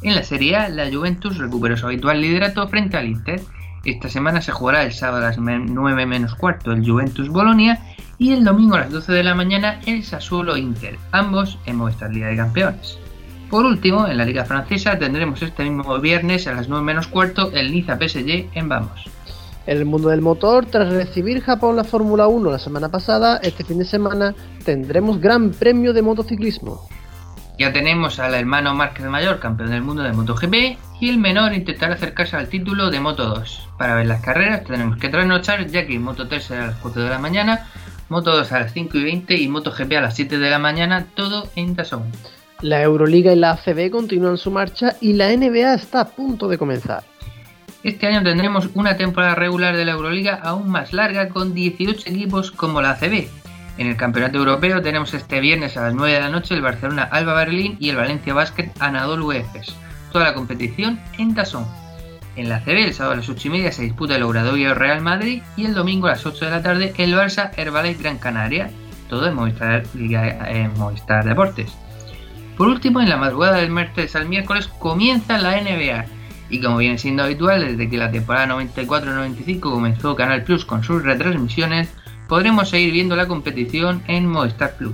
[0.00, 3.42] En la Serie A, la Juventus recuperó su habitual liderato frente al Inter.
[3.84, 7.78] Esta semana se jugará el sábado a las 9 menos cuarto el Juventus Bolonia
[8.16, 12.10] y el domingo a las 12 de la mañana el Sassuolo Inter, ambos en Movistar
[12.10, 12.98] Liga de Campeones.
[13.50, 17.50] Por último, en la Liga Francesa tendremos este mismo viernes a las 9 menos cuarto
[17.52, 19.10] el Niza PSG en Vamos.
[19.66, 23.64] En el mundo del motor, tras recibir Japón la Fórmula 1 la semana pasada, este
[23.64, 26.88] fin de semana tendremos Gran Premio de Motociclismo.
[27.58, 31.94] Ya tenemos al hermano Márquez Mayor, campeón del mundo de MotoGP, y el menor intentará
[31.94, 33.68] acercarse al título de Moto 2.
[33.76, 37.02] Para ver las carreras tenemos que trasnochar, ya que Moto 3 será a las 4
[37.02, 37.68] de la mañana,
[38.08, 41.06] Moto 2 a las 5 y 20 y MotoGP a las 7 de la mañana,
[41.14, 42.04] todo en Dazón.
[42.62, 46.58] La Euroliga y la ACB continúan su marcha y la NBA está a punto de
[46.58, 47.02] comenzar.
[47.82, 52.50] Este año tendremos una temporada regular de la Euroliga aún más larga con 18 equipos
[52.50, 53.28] como la ACB.
[53.78, 57.08] En el Campeonato Europeo tenemos este viernes a las 9 de la noche el Barcelona
[57.10, 59.74] Alba Berlín y el Valencia Basket Anadolu Efes.
[60.12, 61.64] Toda la competición en Tazón.
[62.36, 65.00] En la ACB el sábado a las 8 y media se disputa el Obradoiro Real
[65.00, 68.70] Madrid y el domingo a las 8 de la tarde el Barça Herbalife Gran Canaria.
[69.08, 71.74] Todo en en Movistar Deportes.
[72.60, 76.04] Por último, en la madrugada del martes al miércoles comienza la NBA
[76.50, 81.02] y como viene siendo habitual desde que la temporada 94-95 comenzó Canal Plus con sus
[81.02, 81.88] retransmisiones,
[82.28, 84.92] podremos seguir viendo la competición en Movistar Plus.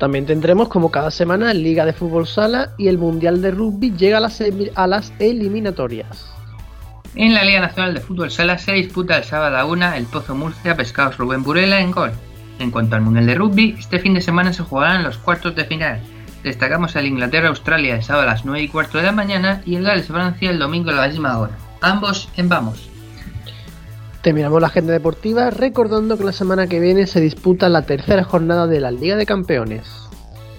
[0.00, 4.16] También tendremos como cada semana Liga de Fútbol Sala y el Mundial de Rugby llega
[4.16, 4.42] a las,
[4.74, 6.28] a las eliminatorias.
[7.14, 10.34] En la Liga Nacional de Fútbol Sala se disputa el sábado a una el Pozo
[10.34, 12.10] Murcia Pescados Rubén Burela en gol.
[12.58, 15.66] En cuanto al Mundial de Rugby, este fin de semana se jugarán los cuartos de
[15.66, 16.00] final,
[16.44, 19.82] destacamos el Inglaterra-Australia el sábado a las 9 y cuarto de la mañana y el
[19.82, 21.58] Gales-Francia el domingo a la misma hora.
[21.80, 22.88] Ambos en Vamos.
[24.22, 28.66] Terminamos la agenda deportiva recordando que la semana que viene se disputa la tercera jornada
[28.66, 30.04] de la Liga de Campeones.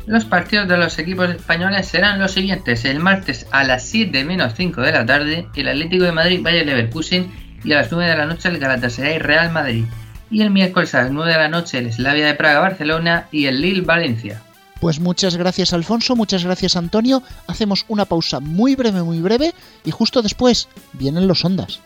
[0.05, 2.85] Los partidos de los equipos españoles serán los siguientes.
[2.85, 6.63] El martes a las 7 menos 5 de la tarde, el Atlético de Madrid vaya
[6.63, 7.31] Leverkusen
[7.63, 9.85] y a las 9 de la noche el Galatasaray Real Madrid.
[10.29, 13.47] Y el miércoles a las 9 de la noche el Slavia de Praga Barcelona y
[13.47, 14.43] el Lille Valencia.
[14.85, 17.23] Pues muchas gracias Alfonso, muchas gracias Antonio.
[17.47, 19.51] Hacemos una pausa muy breve, muy breve
[19.83, 21.79] y justo después vienen los ondas.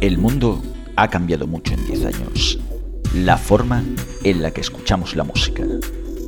[0.00, 0.62] El mundo
[0.96, 2.58] ha cambiado mucho en 10 años.
[3.14, 3.84] La forma
[4.24, 5.62] en la que escuchamos la música,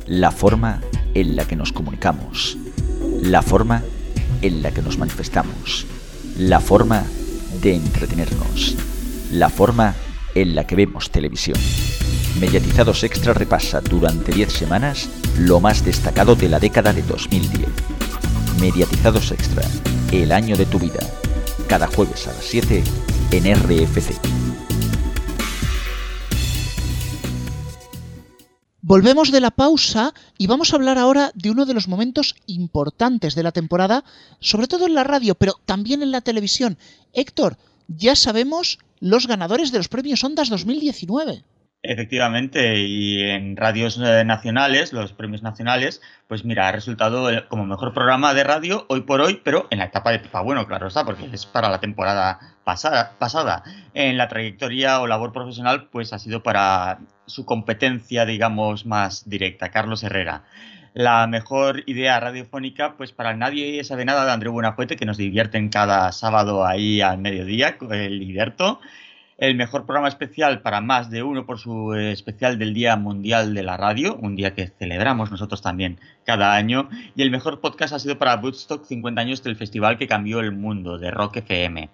[0.05, 0.81] la forma
[1.15, 2.55] en la que nos comunicamos,
[3.23, 3.81] la forma
[4.43, 5.87] en la que nos manifestamos,
[6.37, 7.07] la forma
[7.59, 8.75] de entretenernos,
[9.31, 9.95] la forma
[10.35, 11.57] en la que vemos televisión.
[12.39, 17.67] Mediatizados Extra repasa durante 10 semanas lo más destacado de la década de 2010.
[18.59, 19.63] Mediatizados Extra,
[20.11, 20.99] el año de tu vida.
[21.67, 22.83] Cada jueves a las 7
[23.31, 24.13] en RFC.
[28.81, 33.33] Volvemos de la pausa y vamos a hablar ahora de uno de los momentos importantes
[33.33, 34.03] de la temporada,
[34.39, 36.77] sobre todo en la radio, pero también en la televisión.
[37.13, 41.43] Héctor, ya sabemos los ganadores de los premios Ondas 2019.
[41.85, 47.65] Efectivamente, y en radios eh, nacionales, los premios nacionales, pues mira, ha resultado eh, como
[47.65, 50.87] mejor programa de radio hoy por hoy, pero en la etapa de FIFA Bueno, claro
[50.87, 53.63] está, porque es para la temporada pasada, pasada.
[53.93, 59.69] En la trayectoria o labor profesional, pues ha sido para su competencia, digamos, más directa,
[59.69, 60.45] Carlos Herrera.
[60.93, 65.67] La mejor idea radiofónica, pues para nadie sabe nada de André Buenafuente, que nos divierten
[65.67, 68.79] cada sábado ahí al mediodía, el Liberto
[69.43, 73.53] el mejor programa especial para más de uno por su eh, especial del Día Mundial
[73.53, 77.93] de la Radio, un día que celebramos nosotros también cada año, y el mejor podcast
[77.93, 81.89] ha sido para Woodstock 50 años del festival que cambió el mundo, de Rock FM.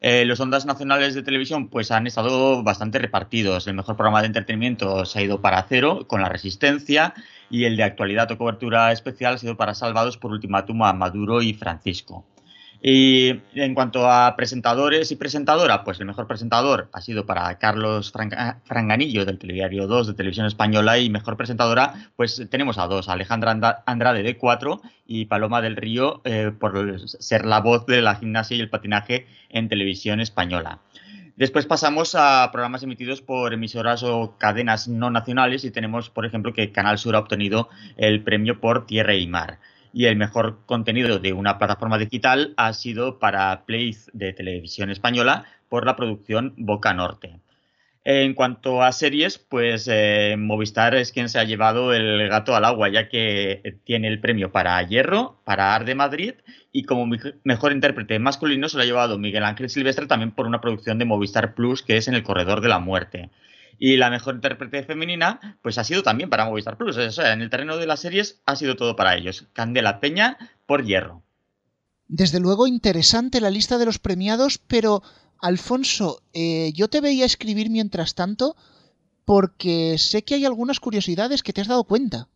[0.00, 3.68] Eh, los ondas nacionales de televisión pues han estado bastante repartidos.
[3.68, 7.14] El mejor programa de entretenimiento se ha ido para Cero, con La Resistencia,
[7.48, 11.42] y el de actualidad o cobertura especial ha sido para Salvados por Ultimátum a Maduro
[11.42, 12.24] y Francisco.
[12.80, 18.12] Y en cuanto a presentadores y presentadora, pues el mejor presentador ha sido para Carlos
[18.64, 23.82] Franganillo del Telediario 2 de Televisión Española y mejor presentadora, pues tenemos a dos, Alejandra
[23.84, 28.56] Andrade de 4 y Paloma del Río eh, por ser la voz de la gimnasia
[28.56, 30.78] y el patinaje en Televisión Española.
[31.34, 36.52] Después pasamos a programas emitidos por emisoras o cadenas no nacionales y tenemos, por ejemplo,
[36.52, 39.58] que Canal Sur ha obtenido el premio por Tierra y Mar
[39.92, 45.44] y el mejor contenido de una plataforma digital ha sido para Play de Televisión Española
[45.68, 47.40] por la producción Boca Norte.
[48.10, 52.64] En cuanto a series, pues eh, Movistar es quien se ha llevado el gato al
[52.64, 56.32] agua, ya que tiene el premio para Hierro, para Ar de Madrid,
[56.72, 57.06] y como
[57.44, 61.04] mejor intérprete masculino se lo ha llevado Miguel Ángel Silvestre también por una producción de
[61.04, 63.28] Movistar Plus, que es En el Corredor de la Muerte.
[63.78, 66.96] Y la mejor intérprete femenina, pues ha sido también para Movistar Plus.
[66.96, 69.46] O sea, en el terreno de las series ha sido todo para ellos.
[69.52, 70.36] Candela Peña
[70.66, 71.22] por Hierro.
[72.08, 75.02] Desde luego interesante la lista de los premiados, pero
[75.40, 78.56] Alfonso, eh, yo te veía escribir mientras tanto
[79.24, 82.28] porque sé que hay algunas curiosidades que te has dado cuenta.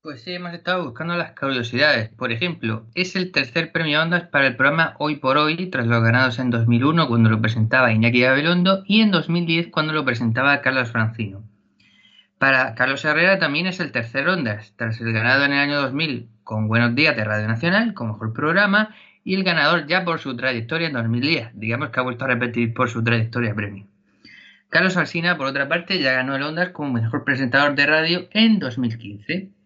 [0.00, 2.08] Pues sí, hemos estado buscando las curiosidades.
[2.10, 6.00] Por ejemplo, es el tercer premio Ondas para el programa Hoy por Hoy, tras los
[6.04, 10.92] ganados en 2001 cuando lo presentaba Iñaki Gabilondo y en 2010 cuando lo presentaba Carlos
[10.92, 11.42] Francino.
[12.38, 16.28] Para Carlos Herrera también es el tercer Ondas, tras el ganado en el año 2000
[16.44, 20.36] con Buenos Días de Radio Nacional como mejor programa y el ganador ya por su
[20.36, 21.48] trayectoria en 2010.
[21.54, 23.88] Digamos que ha vuelto a repetir por su trayectoria premio.
[24.68, 28.60] Carlos Alsina, por otra parte, ya ganó el Ondas como mejor presentador de radio en
[28.60, 29.57] 2015.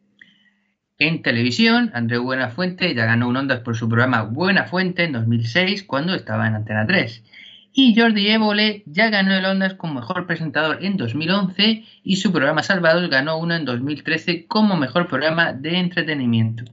[1.05, 5.83] En televisión, Andreu Buenafuente ya ganó un Ondas por su programa Buena Fuente en 2006
[5.83, 7.25] cuando estaba en Antena 3.
[7.73, 12.63] Y Jordi Évole ya ganó el Ondas como mejor presentador en 2011 y su programa
[12.63, 16.67] Salvados ganó uno en 2013 como mejor programa de entretenimiento.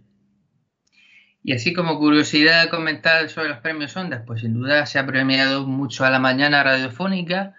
[1.44, 5.65] Y así como curiosidad comentar sobre los premios Ondas, pues sin duda se ha premiado
[5.65, 7.56] mucho a la mañana radiofónica.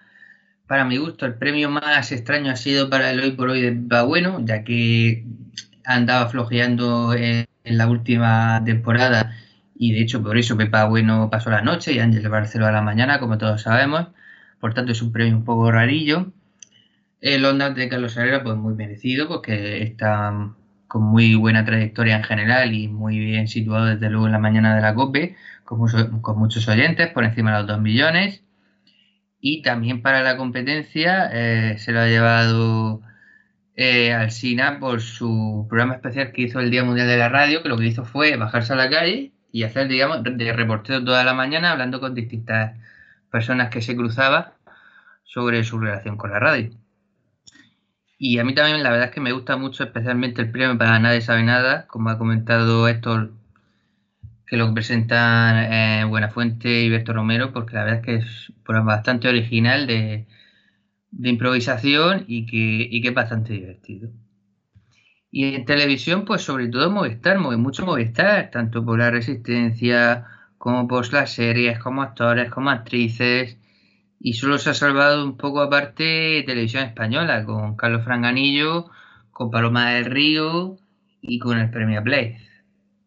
[0.67, 4.03] Para mi gusto, el premio más extraño ha sido para el Hoy por Hoy de
[4.03, 5.25] Bueno, ya que
[5.85, 9.37] andaba flojeando en, la última temporada
[9.75, 12.81] y de hecho por eso Pepa Bueno pasó la noche y Ángel Barceló a la
[12.81, 14.07] mañana, como todos sabemos.
[14.59, 16.33] Por tanto es un premio un poco rarillo.
[17.21, 20.53] El Ondas de Carlos Herrera pues muy merecido porque está
[20.87, 24.75] con muy buena trayectoria en general y muy bien situado desde luego en la mañana
[24.75, 28.43] de la COPE, con, con muchos oyentes, por encima de los 2 millones.
[29.39, 33.01] Y también para la competencia eh, se lo ha llevado
[33.81, 37.63] eh, al SINA por su programa especial que hizo el Día Mundial de la Radio,
[37.63, 41.23] que lo que hizo fue bajarse a la calle y hacer, digamos, de reportero toda
[41.23, 42.77] la mañana hablando con distintas
[43.31, 44.45] personas que se cruzaban
[45.23, 46.71] sobre su relación con la radio.
[48.17, 50.99] Y a mí también la verdad es que me gusta mucho especialmente el premio para
[50.99, 53.31] Nadie sabe nada, como ha comentado Héctor,
[54.45, 59.27] que lo presentan eh, Buenafuente y Berto Romero, porque la verdad es que es bastante
[59.27, 60.27] original de,
[61.11, 64.09] de improvisación y que, y que es bastante divertido.
[65.31, 70.25] Y en televisión, pues sobre todo Movistar, mucho Movistar, tanto por la resistencia
[70.57, 73.57] como por las series, como actores, como actrices.
[74.19, 78.91] Y solo se ha salvado un poco aparte televisión española, con Carlos Franganillo,
[79.31, 80.77] con Paloma del Río
[81.21, 82.37] y con el premio Play.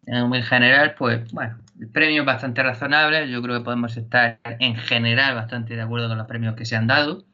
[0.06, 3.30] En general, pues bueno, el premio es bastante razonable.
[3.30, 6.76] Yo creo que podemos estar en general bastante de acuerdo con los premios que se
[6.76, 7.24] han dado.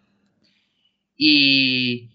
[1.23, 2.09] Y,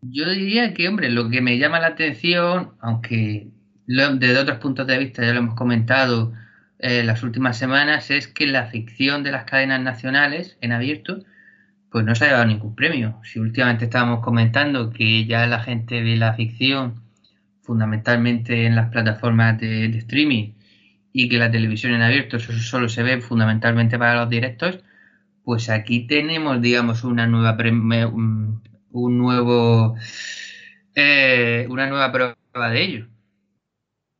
[0.00, 3.48] yo diría que, hombre, lo que me llama la atención, aunque
[3.86, 6.32] desde otros puntos de vista ya lo hemos comentado
[6.78, 11.22] en eh, las últimas semanas, es que la ficción de las cadenas nacionales en abierto,
[11.90, 13.20] pues no se ha llevado ningún premio.
[13.24, 17.02] Si últimamente estábamos comentando que ya la gente ve la ficción
[17.62, 20.54] fundamentalmente en las plataformas de, streaming
[21.12, 24.80] y que la televisión en abierto solo se ve fundamentalmente para los directos,
[25.44, 27.56] pues aquí tenemos, digamos, una nueva
[28.92, 29.96] un nuevo
[30.94, 33.06] eh, una nueva prueba de ello.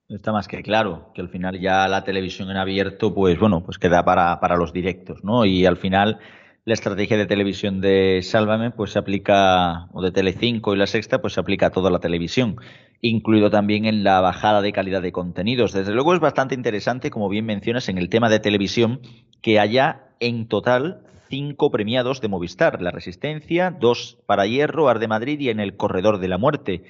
[0.09, 3.79] Está más que claro que al final ya la televisión en abierto, pues bueno, pues
[3.79, 5.45] queda para, para los directos, ¿no?
[5.45, 6.19] Y al final
[6.65, 11.21] la estrategia de televisión de Sálvame, pues se aplica, o de Telecinco y la Sexta,
[11.21, 12.57] pues se aplica a toda la televisión,
[13.01, 15.73] incluido también en la bajada de calidad de contenidos.
[15.73, 19.01] Desde luego es bastante interesante, como bien mencionas, en el tema de televisión,
[19.41, 25.41] que haya en total cinco premiados de Movistar, La Resistencia, dos para Hierro, Arde Madrid
[25.41, 26.85] y en El Corredor de la Muerte,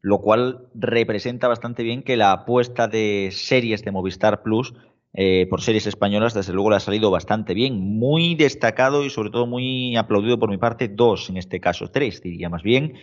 [0.00, 4.72] lo cual representa bastante bien que la apuesta de series de Movistar Plus
[5.12, 9.30] eh, por series españolas, desde luego le ha salido bastante bien, muy destacado y sobre
[9.30, 12.94] todo muy aplaudido por mi parte, dos en este caso, tres diría más bien.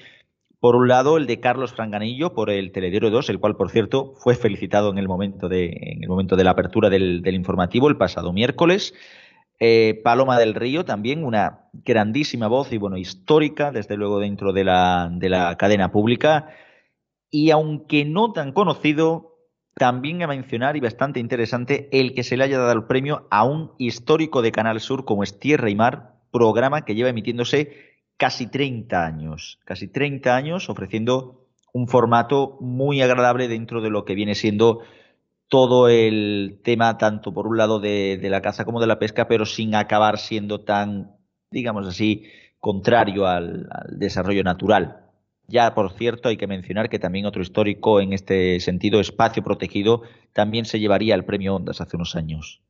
[0.59, 4.13] Por un lado, el de Carlos Franganillo por el Telediario 2, el cual, por cierto,
[4.15, 7.97] fue felicitado en el momento de, en el momento de la apertura del, informativo el
[7.97, 8.95] pasado miércoles.
[9.59, 14.63] Eh, Paloma del Río, también una grandísima voz y bueno, histórica, desde luego dentro de
[14.63, 16.49] la, de la cadena pública.
[17.29, 19.36] Y aunque no tan conocido,
[19.77, 23.43] también a mencionar y bastante interesante el que se le haya dado el premio a
[23.43, 28.47] un histórico de Canal Sur como es Tierra y Mar, programa que lleva emitiéndose casi
[28.47, 34.33] 30 años, casi 30 años ofreciendo un formato muy agradable dentro de lo que viene
[34.33, 34.81] siendo
[35.47, 39.45] todo el tema, tanto por un lado de, la caza como de la pesca, pero
[39.45, 41.15] sin acabar siendo tan,
[41.51, 42.25] digamos así,
[42.59, 45.06] contrario al, desarrollo natural.
[45.47, 50.01] Ya, por cierto, hay que mencionar que también otro histórico en este sentido, espacio protegido,
[50.33, 52.61] también se llevaría el premio Ondas hace unos años.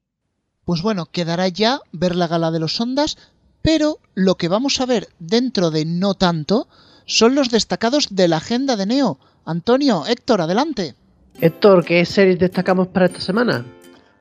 [0.64, 3.18] Pues bueno, quedará ya ver la gala de los Ondas,
[3.64, 6.68] pero lo que vamos a ver dentro de no tanto
[7.06, 9.20] son los destacados de la agenda de Neo.
[9.46, 10.94] Antonio, Héctor, adelante.
[11.40, 13.66] Héctor, ¿qué series destacamos para esta semana?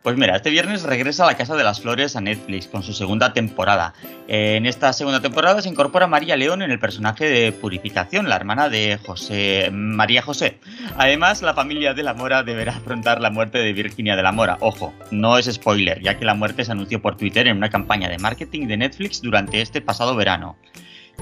[0.07, 3.32] Pues mira, este viernes regresa La Casa de las Flores a Netflix con su segunda
[3.32, 3.92] temporada.
[4.28, 8.68] En esta segunda temporada se incorpora María León en el personaje de Purificación, la hermana
[8.68, 10.61] de José María José.
[10.96, 14.59] Además, la familia de la Mora deberá afrontar la muerte de Virginia de la Mora.
[14.61, 18.09] Ojo, no es spoiler, ya que la muerte se anunció por Twitter en una campaña
[18.09, 20.57] de marketing de Netflix durante este pasado verano.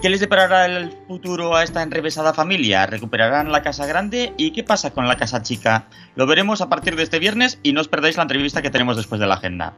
[0.02, 2.84] ¿Qué les deparará el futuro a esta enrevesada familia?
[2.86, 4.34] ¿Recuperarán la casa grande?
[4.36, 5.86] ¿Y qué pasa con la casa chica?
[6.14, 8.96] Lo veremos a partir de este viernes y no os perdáis la entrevista que tenemos
[8.96, 9.74] después de la agenda.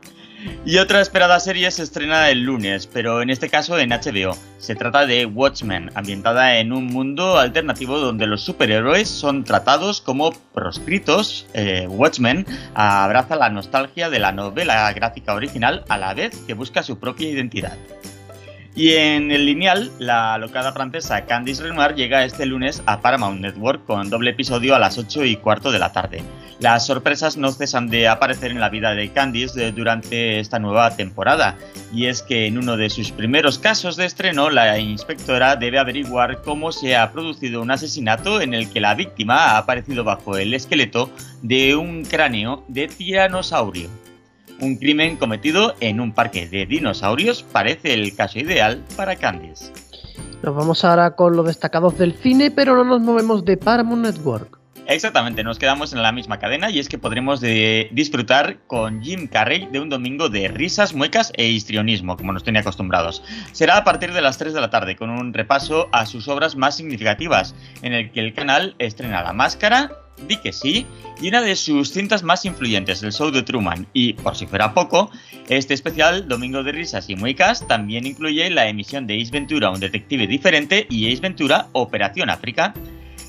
[0.64, 4.36] Y otra esperada serie se estrena el lunes, pero en este caso en HBO.
[4.58, 10.32] Se trata de Watchmen, ambientada en un mundo alternativo donde los superhéroes son tratados como
[10.54, 11.46] proscritos.
[11.54, 16.82] Eh, Watchmen abraza la nostalgia de la novela gráfica original a la vez que busca
[16.82, 17.76] su propia identidad.
[18.76, 23.86] Y en el lineal, la locada francesa Candice Renoir llega este lunes a Paramount Network
[23.86, 26.22] con doble episodio a las 8 y cuarto de la tarde.
[26.60, 31.56] Las sorpresas no cesan de aparecer en la vida de Candice durante esta nueva temporada,
[31.90, 36.42] y es que en uno de sus primeros casos de estreno, la inspectora debe averiguar
[36.42, 40.52] cómo se ha producido un asesinato en el que la víctima ha aparecido bajo el
[40.52, 41.10] esqueleto
[41.40, 43.88] de un cráneo de tiranosaurio.
[44.61, 49.72] Un crimen cometido en un parque de dinosaurios parece el caso ideal para Candice.
[50.42, 54.59] Nos vamos ahora con los destacados del cine, pero no nos movemos de Paramount Network.
[54.88, 59.66] Exactamente, nos quedamos en la misma cadena y es que podremos disfrutar con Jim Carrey
[59.72, 63.24] de un domingo de risas, muecas e histrionismo, como nos tenía acostumbrados.
[63.50, 66.54] Será a partir de las 3 de la tarde, con un repaso a sus obras
[66.54, 69.90] más significativas, en el que el canal estrena La Máscara,
[70.26, 70.86] Di que sí,
[71.20, 73.86] y una de sus cintas más influyentes, el show de Truman.
[73.92, 75.10] Y, por si fuera poco,
[75.48, 79.80] este especial, Domingo de Risas y Muicas, también incluye la emisión de Ace Ventura, un
[79.80, 82.74] detective diferente, y Ace Ventura, Operación África.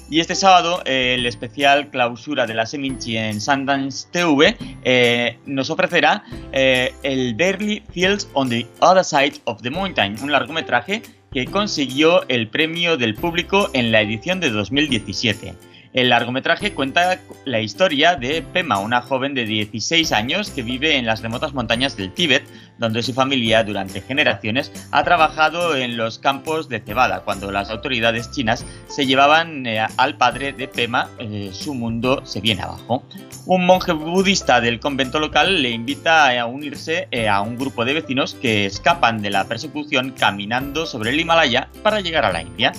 [0.09, 6.23] Y este sábado, el especial clausura de la Seminci en Sundance TV eh, nos ofrecerá
[6.53, 11.01] eh, el Barely Fields on the Other Side of the Mountain, un largometraje
[11.33, 15.53] que consiguió el premio del público en la edición de 2017.
[15.97, 21.07] El largometraje cuenta la historia de Pema, una joven de 16 años que vive en
[21.07, 26.69] las remotas montañas del Tíbet, donde su familia durante generaciones ha trabajado en los campos
[26.69, 27.21] de cebada.
[27.21, 32.41] Cuando las autoridades chinas se llevaban eh, al padre de Pema, eh, su mundo se
[32.41, 33.03] viene abajo.
[33.47, 37.95] Un monje budista del convento local le invita a unirse eh, a un grupo de
[37.95, 42.71] vecinos que escapan de la persecución caminando sobre el Himalaya para llegar a la India.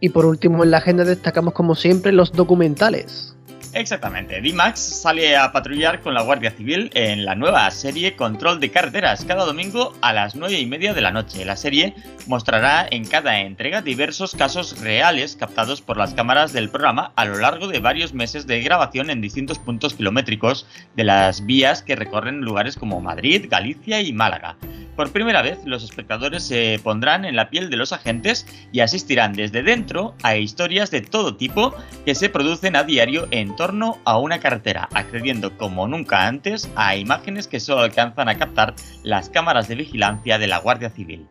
[0.00, 3.36] Y por último en la agenda destacamos como siempre los documentales.
[3.72, 8.70] Exactamente, D-Max sale a patrullar con la Guardia Civil en la nueva serie Control de
[8.70, 11.44] Carreteras cada domingo a las 9 y media de la noche.
[11.44, 11.94] La serie
[12.26, 17.38] mostrará en cada entrega diversos casos reales captados por las cámaras del programa a lo
[17.38, 22.40] largo de varios meses de grabación en distintos puntos kilométricos de las vías que recorren
[22.40, 24.56] lugares como Madrid, Galicia y Málaga.
[24.96, 29.34] Por primera vez, los espectadores se pondrán en la piel de los agentes y asistirán
[29.34, 31.74] desde dentro a historias de todo tipo
[32.06, 36.96] que se producen a diario en torno a una carretera, accediendo como nunca antes a
[36.96, 41.28] imágenes que solo alcanzan a captar las cámaras de vigilancia de la Guardia Civil.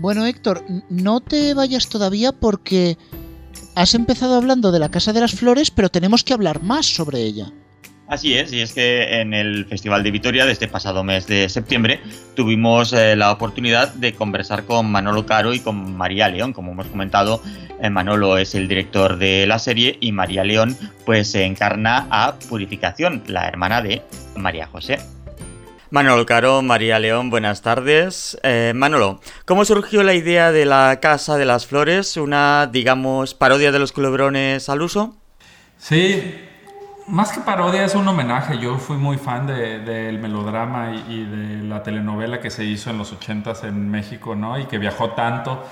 [0.00, 2.96] Bueno, Héctor, no te vayas todavía porque
[3.74, 7.22] has empezado hablando de la Casa de las Flores, pero tenemos que hablar más sobre
[7.22, 7.50] ella.
[8.06, 11.48] Así es, y es que en el Festival de Vitoria de este pasado mes de
[11.48, 12.00] septiembre
[12.36, 16.52] tuvimos eh, la oportunidad de conversar con Manolo Caro y con María León.
[16.52, 17.42] Como hemos comentado,
[17.82, 22.38] eh, Manolo es el director de la serie y María León pues se encarna a
[22.48, 24.02] Purificación, la hermana de
[24.36, 25.00] María José.
[25.90, 28.38] Manolo Caro, María León, buenas tardes.
[28.42, 32.18] Eh, Manolo, ¿cómo surgió la idea de la Casa de las Flores?
[32.18, 35.16] Una, digamos, parodia de los culebrones al uso.
[35.78, 36.34] Sí,
[37.06, 38.58] más que parodia es un homenaje.
[38.58, 43.10] Yo fui muy fan del melodrama y, de la telenovela que se hizo en los
[43.12, 44.58] 80 en México, ¿no?
[44.58, 45.64] Y que viajó tanto.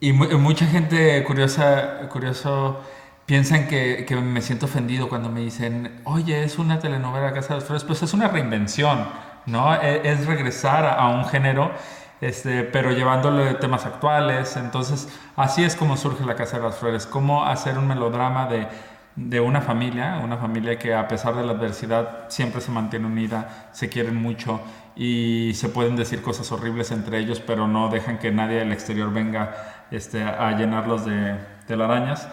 [0.00, 2.82] Y mucha gente curiosa, curioso
[3.26, 7.60] piensan que, que, me siento ofendido cuando me dicen, oye, es una telenovela Casa de
[7.60, 7.84] las Flores.
[7.84, 9.06] Pues es una reinvención,
[9.46, 9.74] ¿no?
[9.74, 11.72] E, es, regresar a, un género.
[12.20, 14.56] Este, pero llevándole temas actuales.
[14.56, 18.66] Entonces, así es como surge la Casa de las Flores, cómo hacer un melodrama de
[19.16, 23.68] de una familia, una familia que a pesar de la adversidad siempre se mantiene unida,
[23.72, 24.60] se quieren mucho
[24.96, 29.12] y se pueden decir cosas horribles entre ellos, pero no dejan que nadie del exterior
[29.12, 29.54] venga
[29.90, 32.28] este, a llenarlos de telarañas.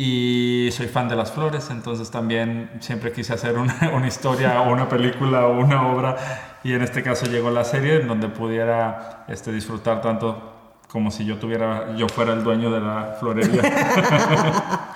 [0.00, 4.88] Y soy fan de las flores, entonces también siempre quise hacer una, historia o una
[4.88, 6.16] película o una obra
[6.62, 10.54] y en este caso llegó la serie en donde pudiera este, disfrutar tanto
[10.88, 13.62] como si yo tuviera yo fuera el dueño de la florería.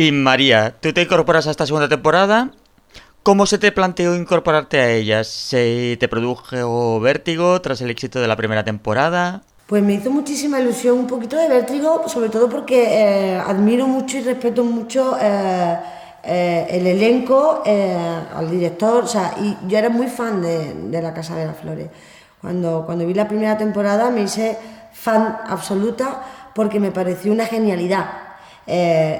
[0.00, 2.52] Y María, tú te incorporas a esta segunda temporada.
[3.24, 5.26] ¿Cómo se te planteó incorporarte a ellas?
[5.26, 9.42] ¿Se te produjo vértigo tras el éxito de la primera temporada?
[9.68, 14.16] Pues me hizo muchísima ilusión, un poquito de vértigo, sobre todo porque eh, admiro mucho
[14.16, 15.78] y respeto mucho eh,
[16.22, 21.36] eh, el elenco, al director, o sea, y yo era muy fan de, La Casa
[21.36, 21.90] de las Flores.
[22.40, 24.56] Cuando, cuando vi la primera temporada me hice
[24.94, 26.22] fan absoluta
[26.54, 28.06] porque me pareció una genialidad.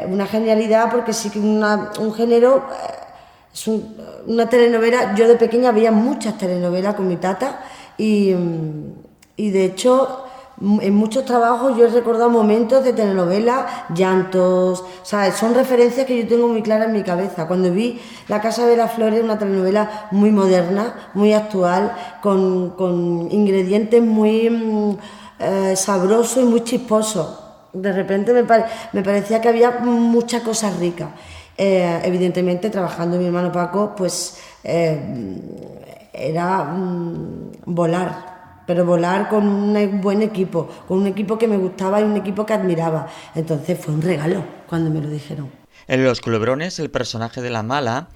[0.08, 2.64] una genialidad porque sí que un género,
[3.52, 3.68] es
[4.26, 7.60] una telenovela, yo de pequeña veía muchas telenovelas con mi tata
[7.98, 8.34] y,
[9.36, 10.24] y de hecho
[10.60, 15.34] en muchos trabajos yo he recordado momentos de telenovela, llantos, ¿sabes?
[15.36, 17.46] Son referencias que yo tengo muy claras en mi cabeza.
[17.46, 21.92] Cuando vi La Casa de las Flores, una telenovela muy moderna, muy actual,
[22.22, 24.96] con, ingredientes muy mm,
[25.38, 27.38] eh, sabrosos y muy chisposos.
[27.72, 28.42] De repente me,
[28.92, 31.10] me, parecía que había muchas cosas ricas.
[31.56, 35.00] Eh, evidentemente, trabajando mi hermano Paco, pues eh,
[36.12, 38.37] era mm, volar
[38.68, 42.44] pero volar con un buen equipo, con un equipo que me gustaba y un equipo
[42.44, 43.08] que admiraba.
[43.34, 45.50] Entonces fue un regalo cuando me lo dijeron.
[45.86, 48.08] En Los Culebrones, el personaje de la mala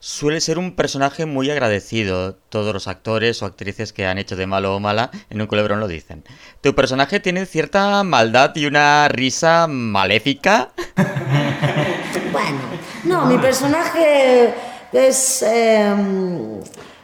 [0.00, 2.34] suele ser un personaje muy agradecido.
[2.34, 5.78] Todos los actores o actrices que han hecho de malo o mala en un culebrón
[5.78, 6.24] lo dicen.
[6.62, 10.70] ¿Tu personaje tiene cierta maldad y una risa maléfica?
[12.32, 12.58] bueno,
[13.04, 14.52] no, mi personaje
[14.92, 15.42] es...
[15.42, 16.58] Em,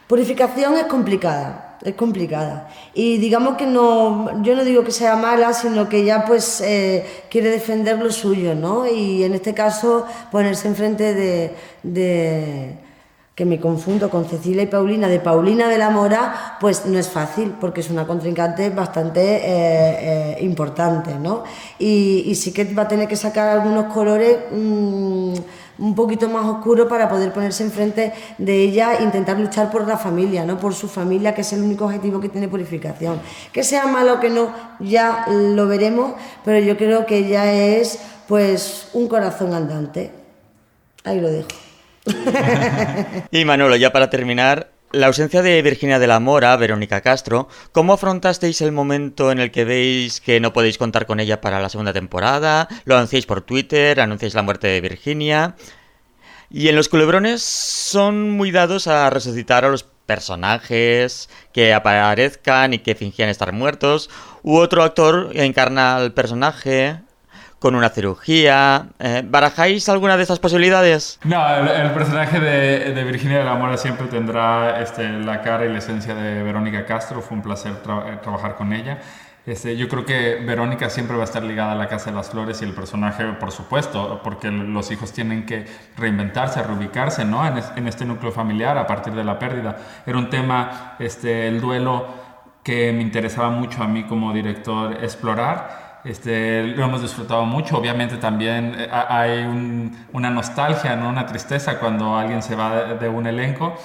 [0.05, 2.69] purificación es complicada es complicada.
[2.93, 7.05] Y digamos que no, yo no digo que sea mala, sino que ella pues eh,
[7.29, 8.87] quiere defender lo suyo, ¿no?
[8.87, 12.77] Y en este caso ponerse enfrente de, de,
[13.35, 17.09] que me confundo con Cecilia y Paulina, de Paulina de la Mora, pues no es
[17.09, 21.43] fácil, porque es una contrincante bastante eh, eh, importante, ¿no?
[21.79, 24.37] Y, sí que va a tener que sacar algunos colores...
[24.51, 25.33] Mm,
[25.77, 29.97] un poquito más oscuro para poder ponerse enfrente de ella e intentar luchar por la
[29.97, 30.59] familia, ¿no?
[30.59, 33.19] por su familia, que es el único objetivo que tiene purificación.
[33.51, 36.13] Que sea malo o que no, ya lo veremos,
[36.45, 40.11] pero yo creo que ella es pues un corazón andante.
[41.03, 41.49] Ahí lo dejo.
[43.31, 47.93] y Manolo, ya para terminar, la ausencia de Virginia de la Mora, Verónica Castro, ¿cómo
[47.93, 51.69] afrontasteis el momento en el que veis que no podéis contar con ella para la
[51.69, 52.67] segunda temporada?
[52.85, 53.99] ¿Lo anunciáis por Twitter?
[53.99, 55.55] ¿Anunciáis la muerte de Virginia?
[56.51, 62.79] Y en los culebrones son muy dados a resucitar a los personajes que aparezcan y
[62.79, 64.11] que fingían estar muertos,
[64.43, 66.99] u otro actor encarna al personaje
[67.63, 68.87] con una cirugía.
[68.99, 71.17] Eh, ¿Barajáis alguna de esas posibilidades?
[71.23, 75.77] No, el, personaje de, Virginia de la Mora siempre tendrá este, la cara y la
[75.77, 77.21] esencia de Verónica Castro.
[77.21, 78.99] Fue un placer eh, trabajar con ella.
[79.45, 82.31] Este, yo creo que Verónica siempre va a estar ligada a la Casa de las
[82.31, 87.47] Flores y el personaje, por supuesto, porque los hijos tienen que reinventarse, reubicarse ¿no?
[87.47, 89.77] en, este núcleo familiar a partir de la pérdida.
[90.05, 92.07] Era un tema, este, el duelo,
[92.61, 97.77] que me interesaba mucho a mí como director explorar este, lo hemos disfrutado mucho.
[97.77, 99.45] Obviamente también eh, hay
[100.11, 101.09] una nostalgia, ¿no?
[101.09, 103.75] una tristeza cuando alguien se va de, un elenco,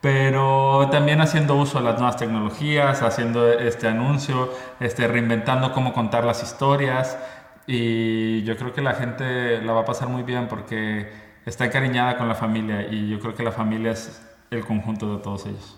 [0.00, 6.24] pero también haciendo uso de las nuevas tecnologías, haciendo este anuncio, este, reinventando cómo contar
[6.24, 7.18] las historias.
[7.66, 11.12] Y yo creo que la gente la va a pasar muy bien porque
[11.46, 15.22] está encariñada con la familia y yo creo que la familia es el conjunto de
[15.22, 15.76] todos ellos.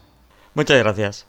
[0.55, 1.27] Muchas gracias.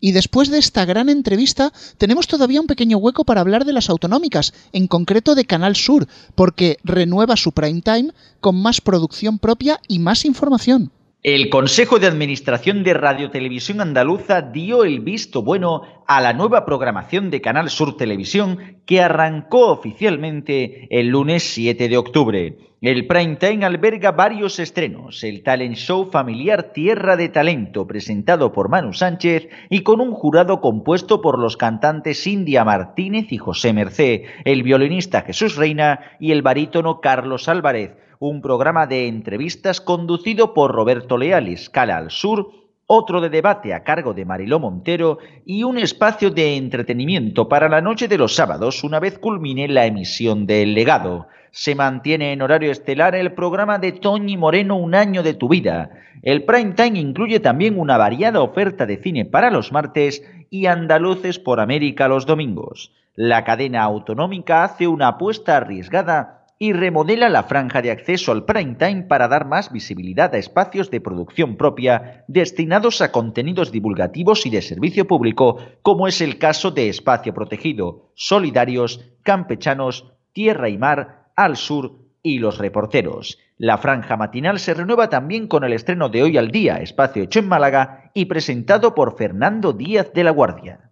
[0.00, 3.88] Y después de esta gran entrevista, tenemos todavía un pequeño hueco para hablar de las
[3.88, 9.80] autonómicas, en concreto de Canal Sur, porque renueva su prime time con más producción propia
[9.88, 10.92] y más información.
[11.26, 16.64] El Consejo de Administración de Radio Televisión Andaluza dio el visto bueno a la nueva
[16.64, 22.58] programación de Canal Sur Televisión que arrancó oficialmente el lunes 7 de octubre.
[22.80, 28.68] El prime time alberga varios estrenos, el talent show familiar Tierra de Talento, presentado por
[28.68, 34.26] Manu Sánchez y con un jurado compuesto por los cantantes India Martínez y José Mercé,
[34.44, 40.72] el violinista Jesús Reina y el barítono Carlos Álvarez un programa de entrevistas conducido por
[40.72, 42.50] Roberto Leal, Escala al Sur,
[42.86, 47.80] otro de debate a cargo de Mariló Montero y un espacio de entretenimiento para la
[47.80, 51.26] noche de los sábados una vez culmine la emisión de El Legado.
[51.50, 55.90] Se mantiene en horario estelar el programa de Toñi Moreno Un año de tu vida.
[56.22, 61.38] El prime time incluye también una variada oferta de cine para los martes y andaluces
[61.38, 62.92] por América los domingos.
[63.14, 68.76] La cadena autonómica hace una apuesta arriesgada y remodela la franja de acceso al prime
[68.76, 74.50] time para dar más visibilidad a espacios de producción propia destinados a contenidos divulgativos y
[74.50, 81.30] de servicio público, como es el caso de Espacio Protegido, Solidarios, Campechanos, Tierra y Mar,
[81.36, 83.38] Al Sur y Los Reporteros.
[83.58, 87.38] La franja matinal se renueva también con el estreno de Hoy al Día, espacio hecho
[87.38, 90.90] en Málaga y presentado por Fernando Díaz de la Guardia.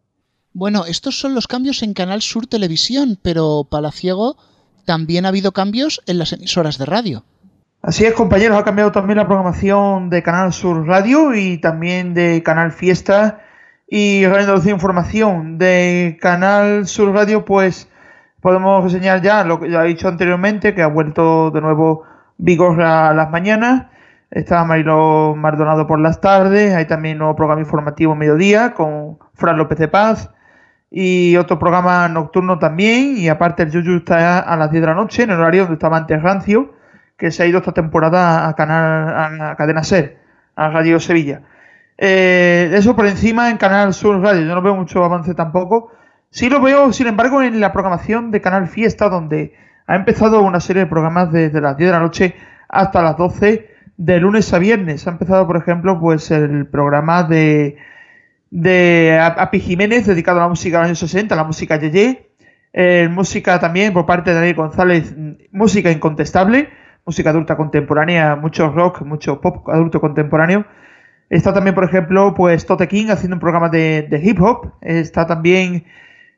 [0.53, 4.37] Bueno, estos son los cambios en Canal Sur Televisión, pero Palaciego
[4.85, 7.24] también ha habido cambios en las emisoras de radio.
[7.82, 12.43] Así es, compañeros, ha cambiado también la programación de Canal Sur Radio y también de
[12.43, 13.41] Canal Fiesta
[13.87, 15.59] y Radio Andalucía Información.
[15.59, 17.91] De Canal Sur Radio, pues
[18.41, 22.05] podemos enseñar ya lo que ya he dicho anteriormente, que ha vuelto de nuevo
[22.39, 23.87] Vigor a las mañanas.
[24.30, 26.74] Está Marilo Maldonado por las tardes.
[26.74, 30.30] Hay también un nuevo programa informativo mediodía con Fran López de Paz.
[30.97, 33.16] Y otro programa nocturno también.
[33.16, 35.74] Y aparte el Yuyu está a las 10 de la noche, en el horario donde
[35.74, 36.72] estaba antes Rancio
[37.16, 40.18] que se ha ido esta temporada a, canal, a Cadena Ser,
[40.57, 41.42] a Radio Sevilla.
[41.97, 45.92] Eh, eso por encima en Canal Sur Radio, yo no veo mucho avance tampoco.
[46.30, 49.55] Sí lo veo, sin embargo, en la programación de Canal Fiesta, donde
[49.86, 52.34] ha empezado una serie de programas desde las 10 de la noche
[52.68, 55.07] hasta las 12 de lunes a viernes.
[55.07, 57.76] Ha empezado, por ejemplo, pues el programa de,
[58.62, 62.30] de Api Jiménez, dedicado a la música de los años 60, a la música Yeye.
[62.72, 65.14] Eh, música también por parte de Daniel González,
[65.52, 66.68] música incontestable
[67.07, 70.64] música adulta contemporánea, mucho rock, mucho pop adulto contemporáneo.
[71.30, 74.72] Está también, por ejemplo, pues Tote King haciendo un programa de, hip hop.
[74.80, 75.84] Está también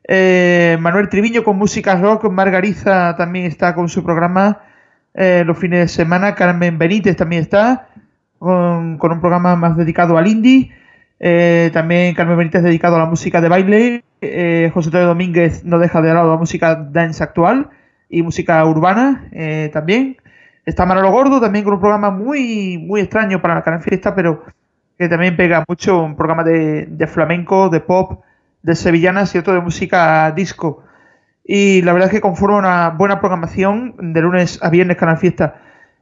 [0.07, 2.29] eh, Manuel Triviño con música rock.
[2.29, 4.61] Margariza también está con su programa
[5.13, 6.35] eh, los fines de semana.
[6.35, 7.89] Carmen Benítez también está
[8.39, 10.71] con, un programa más dedicado al indie.
[11.19, 14.03] Eh, también Carmen Benítez dedicado a la música de baile.
[14.73, 17.69] José Antonio Domínguez no deja de lado la música dance actual
[18.09, 19.29] y música urbana
[19.71, 20.17] también.
[20.67, 24.43] Está Manolo Gordo también con un programa muy, muy extraño para la Canal Fiesta, pero
[24.97, 28.23] que también pega mucho, un programa de, flamenco, de pop,
[28.63, 30.83] de sevillanas y otro de música disco.
[31.43, 35.61] Y la verdad es que conforma una buena programación de lunes a viernes Canal Fiesta.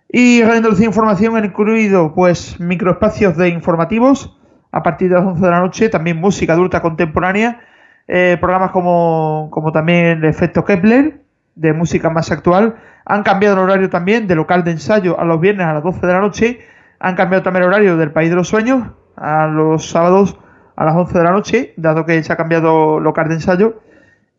[0.09, 4.35] Y Radio Andalucía Información han incluido pues microespacios de informativos
[4.75, 7.61] a partir de las 11 de la noche, también música adulta contemporánea,
[8.09, 11.21] eh, programas como, como también el efecto Kepler,
[11.55, 15.39] de música más actual, han cambiado el horario también de local de ensayo a los
[15.39, 16.59] viernes a las 12 de la noche.
[16.99, 20.37] Han cambiado también el horario del País de los Sueños a los sábados
[20.75, 23.81] a las 11 de la noche, dado que se ha cambiado local de ensayo.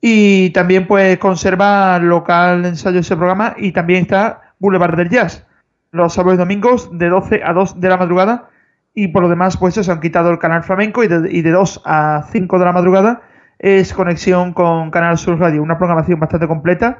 [0.02, 5.46] Y también pues conserva local de ensayo ese programa y también está Boulevard del Jazz,
[5.92, 8.50] los sábados y domingos de 12 a 2 de la madrugada.
[8.96, 11.52] Y por lo demás pues se han quitado el canal flamenco y de, y de
[11.52, 13.22] 2 a 5 de la madrugada
[13.58, 16.98] es conexión con Canal Sur Radio, una programación bastante completa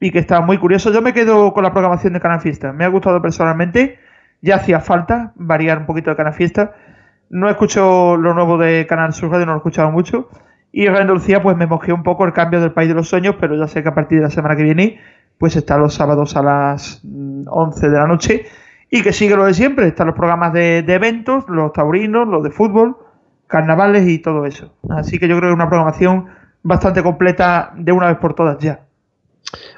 [0.00, 0.92] y que está muy curioso.
[0.92, 2.72] Yo me quedo con la programación de Canal Fiesta.
[2.72, 3.98] Me ha gustado personalmente.
[4.42, 6.72] Ya hacía falta variar un poquito de Canal Fiesta.
[7.30, 10.28] No escucho lo nuevo de Canal Sur Radio, no lo he escuchado mucho.
[10.72, 13.56] Y Andalucía, pues me mojé un poco el cambio del País de los Sueños, pero
[13.56, 15.00] ya sé que a partir de la semana que viene,
[15.38, 17.06] pues está los sábados a las 11
[17.86, 18.46] mm, de la noche.
[18.94, 19.88] Y que sigue lo de siempre.
[19.88, 22.96] Están los programas de, eventos, los taurinos, los de fútbol,
[23.48, 24.72] carnavales y todo eso.
[24.88, 26.26] Así que yo creo que es una programación
[26.62, 28.84] bastante completa de una vez por todas ya.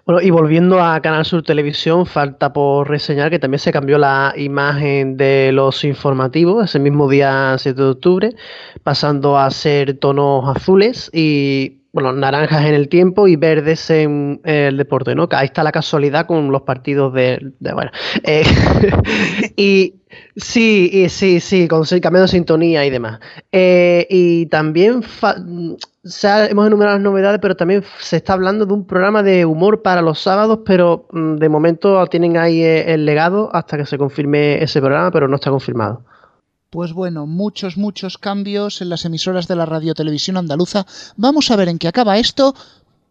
[0.05, 4.35] Bueno, y volviendo a Canal Sur Televisión, falta por reseñar que también se cambió la
[4.37, 8.37] imagen de los informativos ese mismo día 7 de octubre,
[8.83, 14.77] pasando a ser tonos azules y bueno, naranjas en el tiempo y verdes en el
[14.77, 15.27] deporte, ¿no?
[15.31, 17.91] Ahí está la casualidad con los partidos de, bueno.
[18.23, 18.45] Eh,
[19.57, 19.95] y
[20.37, 23.19] sí, sí, sí, con cambiando de sintonía y demás.
[23.51, 25.03] Eh, y también
[26.51, 30.03] hemos enumerado las novedades, pero también se está hablando de un programa de humor para
[30.03, 34.63] los sábados, pero mm, de momento tienen ahí eh, el legado hasta que se confirme
[34.63, 36.05] ese programa, pero no está confirmado.
[36.71, 40.85] Pues bueno, muchos, muchos cambios en las emisoras de la radio televisión andaluza.
[41.17, 42.55] Vamos a ver en qué acaba esto,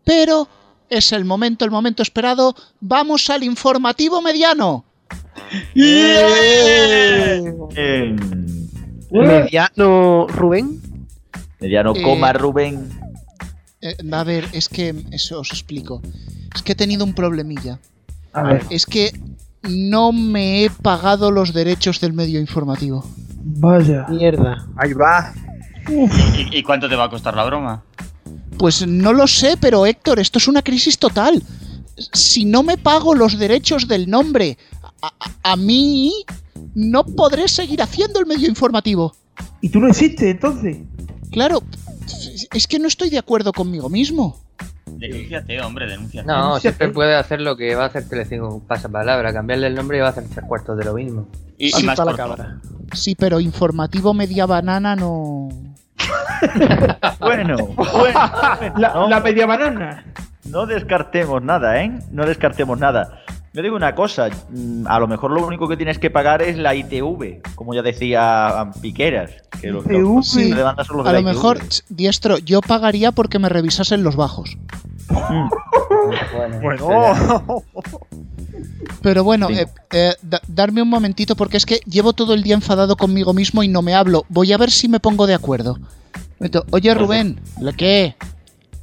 [0.03, 0.47] pero
[0.89, 2.53] es el momento, el momento esperado.
[2.81, 4.83] Vamos al informativo mediano.
[9.11, 11.07] Mediano Rubén.
[11.61, 12.89] Mediano eh, coma Rubén.
[13.81, 16.01] Eh, a ver, es que eso os explico.
[16.53, 17.79] Es que he tenido un problemilla.
[18.33, 18.65] A ver.
[18.69, 19.11] Es que
[19.63, 23.05] no me he pagado los derechos del medio informativo.
[23.65, 24.05] Vaya.
[24.09, 24.67] Mierda.
[24.77, 25.33] Ahí va.
[26.51, 27.83] ¿Y, cuánto te va a costar la broma?
[28.59, 31.41] Pues no lo sé, pero Héctor, esto es una crisis total.
[32.13, 34.57] Si no me pago los derechos del nombre
[35.43, 36.13] a, mí,
[36.75, 39.15] no podré seguir haciendo el medio informativo.
[39.61, 40.77] ¿Y tú no existes entonces?
[41.31, 41.63] Claro,
[42.53, 44.44] es que no estoy de acuerdo conmigo mismo.
[44.85, 46.27] Denúnciate, hombre, denúnciate.
[46.27, 48.61] No, siempre puede hacer lo que va a hacer Telecinco
[48.91, 51.27] palabra, cambiarle el nombre y va a hacer tres cuartos de lo mismo.
[51.57, 52.59] Y, más la cámara.
[52.93, 55.49] Sí, pero informativo media banana no.
[57.19, 57.57] bueno,
[58.77, 60.05] la, media banana.
[60.45, 61.99] No descartemos nada, ¿eh?
[62.11, 63.21] No descartemos nada.
[63.55, 66.57] Yo digo una cosa, mm, a lo mejor lo único que tienes que pagar es
[66.57, 69.31] la ITV, como ya decía Piqueras,
[69.61, 71.25] que los, los Sí, de banda son los a lo ITV.
[71.33, 74.57] mejor, diestro, yo pagaría porque me revisasen los bajos.
[76.61, 77.63] Bueno.
[79.01, 79.53] Pero bueno, Sí.
[79.59, 83.33] eh, eh, da- darme un momentito porque es que llevo todo el día enfadado conmigo
[83.33, 84.25] mismo y no me hablo.
[84.29, 85.77] Voy a ver si me pongo de acuerdo.
[86.71, 88.15] Oye Rubén, ¿la qué?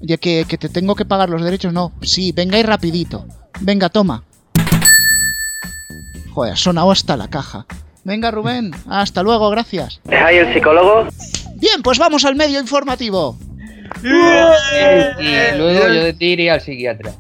[0.01, 1.73] Oye, que, que te tengo que pagar los derechos.
[1.73, 3.27] No, sí, venga y rapidito.
[3.61, 4.25] Venga, toma.
[6.35, 7.66] Joder, ha sonado hasta la caja.
[8.05, 10.01] Venga Rubén, hasta luego, gracias.
[10.11, 11.07] ¿Es ahí el psicólogo?
[11.57, 13.37] Bien, pues vamos al medio informativo.
[14.03, 17.12] Y luego yo de ti iría al psiquiatra.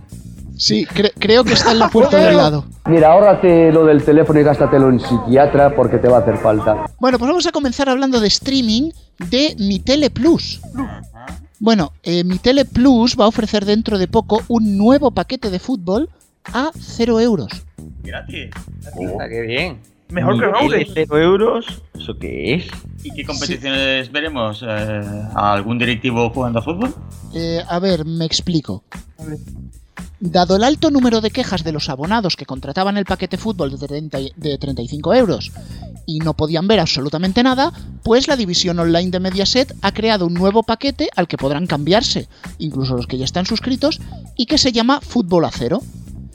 [0.56, 2.64] Sí, cre- creo que está en la puerta de al lado.
[2.86, 6.84] Mira, ahórrate lo del teléfono y gástatelo en psiquiatra porque te va a hacer falta.
[7.00, 8.90] Bueno, pues vamos a comenzar hablando de streaming
[9.30, 10.60] de Mi Tele Plus.
[11.58, 15.58] Bueno, eh, Mi Tele Plus va a ofrecer dentro de poco un nuevo paquete de
[15.58, 16.10] fútbol
[16.52, 17.50] a 0 euros.
[18.02, 18.50] Gratis.
[19.20, 19.78] Ah, qué bien.
[20.10, 21.64] Mejor que de cero euros,
[21.98, 22.66] ¿eso qué es?
[23.02, 24.62] ¿Y qué competiciones veremos?
[24.62, 25.00] Eh,
[25.34, 26.94] ¿Algún directivo jugando a fútbol?
[27.32, 28.84] Eh, a ver, me explico.
[30.20, 33.88] Dado el alto número de quejas de los abonados que contrataban el paquete fútbol de,
[33.88, 35.50] 30 y- de 35 euros
[36.04, 37.72] y no podían ver absolutamente nada,
[38.04, 42.28] pues la división online de Mediaset ha creado un nuevo paquete al que podrán cambiarse,
[42.58, 43.98] incluso los que ya están suscritos,
[44.36, 45.80] y que se llama Fútbol a Cero.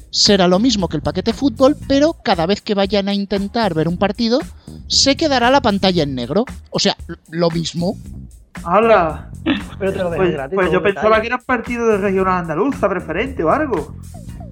[0.09, 3.87] Será lo mismo que el paquete fútbol, pero cada vez que vayan a intentar ver
[3.87, 4.39] un partido,
[4.87, 6.45] se quedará la pantalla en negro.
[6.71, 6.95] O sea,
[7.29, 7.97] lo mismo.
[8.63, 9.29] ¡Hala!
[9.77, 10.55] Pero te lo Pues, gratis.
[10.55, 11.21] pues yo pensaba detalle.
[11.21, 13.95] que era partido de regional andaluza preferente o algo.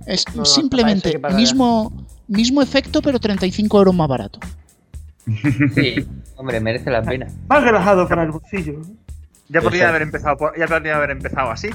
[0.06, 1.92] Es No, no, simplemente mismo,
[2.28, 4.40] mismo efecto, pero 35 euros más barato.
[5.74, 7.28] Sí, hombre, merece la pena.
[7.50, 8.82] Más relajado para el bolsillo.
[9.48, 11.70] Ya podría haber empezado, por- ya podría haber empezado así.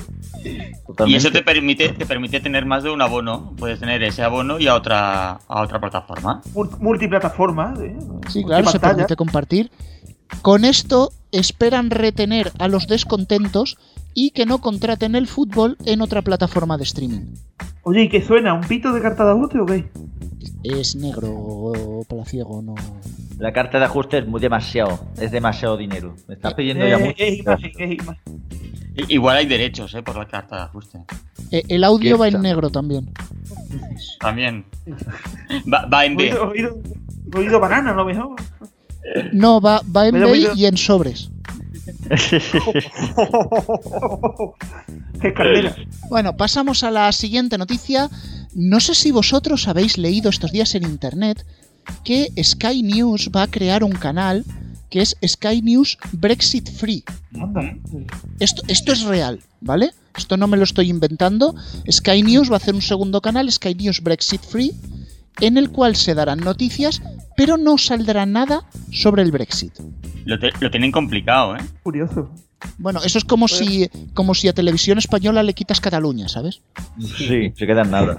[1.06, 3.52] Y eso te permite, te permite tener más de un abono.
[3.56, 6.42] Puedes tener ese abono y a otra, a otra plataforma.
[6.54, 7.74] Mul- Multiplataforma.
[7.80, 7.96] ¿eh?
[8.28, 9.70] Sí, claro, se permite compartir.
[10.42, 13.78] Con esto esperan retener a los descontentos
[14.14, 17.34] y que no contraten el fútbol en otra plataforma de streaming.
[17.82, 18.52] Oye, ¿y qué suena?
[18.54, 19.88] ¿Un pito de carta de ajuste o qué?
[20.64, 22.74] Es negro o palaciego, no.
[23.40, 26.14] La carta de ajuste es muy demasiado, es demasiado dinero.
[26.28, 27.24] Me estás pidiendo ya Eh, mucho.
[27.24, 27.96] imagen.
[28.96, 30.02] I- Igual hay derechos, ¿eh?
[30.02, 30.98] Por la carta de ajuste.
[31.50, 33.10] Eh, El audio va en negro también.
[34.20, 34.66] También.
[35.72, 36.34] Va, va en B.
[36.38, 36.78] Oído,
[37.34, 38.36] oído, banana, a lo mejor.
[39.32, 41.30] No, va, va en B y en sobres.
[46.08, 48.08] Bueno, pasamos a la siguiente noticia.
[48.54, 51.44] No sé si vosotros habéis leído estos días en internet
[52.04, 54.44] que Sky News va a crear un canal
[54.88, 57.04] que es Sky News Brexit Free.
[58.40, 59.92] Esto, esto es real, ¿vale?
[60.16, 61.54] Esto no me lo estoy inventando.
[61.88, 64.72] Sky News va a hacer un segundo canal, Sky News Brexit Free,
[65.40, 67.00] en el cual se darán noticias,
[67.36, 69.72] pero no saldrá nada sobre el Brexit.
[70.24, 71.60] Lo, te- lo tienen complicado, ¿eh?
[71.84, 72.30] Curioso.
[72.78, 76.60] Bueno, eso es como si, como si a Televisión Española le quitas Cataluña, ¿sabes?
[76.98, 78.16] Sí, se quedan nada.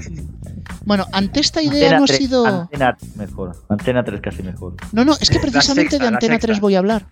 [0.85, 2.45] Bueno, ante esta idea Antena no ha 3, sido...
[2.45, 3.55] Antena mejor.
[3.69, 4.75] Antena 3 casi mejor.
[4.91, 6.47] No, no, es que precisamente sexta, de la Antena sexta.
[6.47, 7.05] 3 voy a hablar.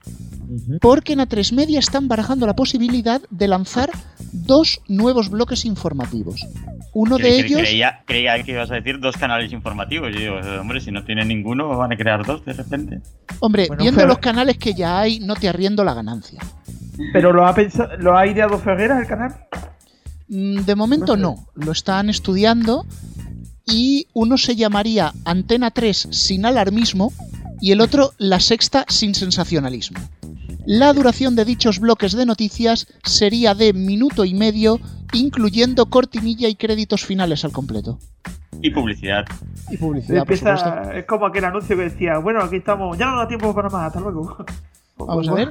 [0.81, 3.91] Porque en A3 Media están barajando la posibilidad de lanzar
[4.31, 6.43] dos nuevos bloques informativos.
[6.93, 7.61] Uno Cre- de cre- ellos...
[7.61, 10.09] Creía, creía que ibas a decir dos canales informativos.
[10.11, 12.99] Y digo, hombre, si no tienen ninguno, van a crear dos de repente.
[13.41, 16.39] Hombre, Bueno, viendo los canales que ya hay, no te arriendo la ganancia.
[17.13, 19.35] ¿Pero lo ha, pensado, lo ha ideado Ferreras el canal?
[20.27, 22.85] Mm, De momento no, lo están estudiando
[23.65, 27.11] y uno se llamaría Antena 3 sin alarmismo
[27.61, 29.99] y el otro La Sexta sin sensacionalismo.
[30.65, 34.79] La duración de dichos bloques de noticias sería de minuto y medio,
[35.13, 37.97] incluyendo cortinilla y créditos finales al completo.
[38.61, 39.25] Y publicidad.
[39.71, 43.27] Y publicidad, Empieza- es como aquel anuncio que decía, bueno, aquí estamos, ya no da
[43.27, 44.45] tiempo para más, hasta luego.
[45.07, 45.49] Vamos a ver.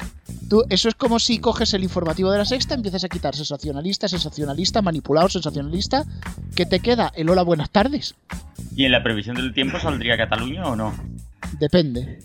[0.48, 4.08] Tú, eso es como si coges el informativo de la sexta, empiezas a quitar sensacionalista,
[4.08, 6.04] sensacionalista, manipulado, sensacionalista,
[6.54, 8.14] que te queda el hola, buenas tardes.
[8.74, 10.94] ¿Y en la previsión del tiempo saldría Cataluña o no?
[11.58, 12.20] Depende,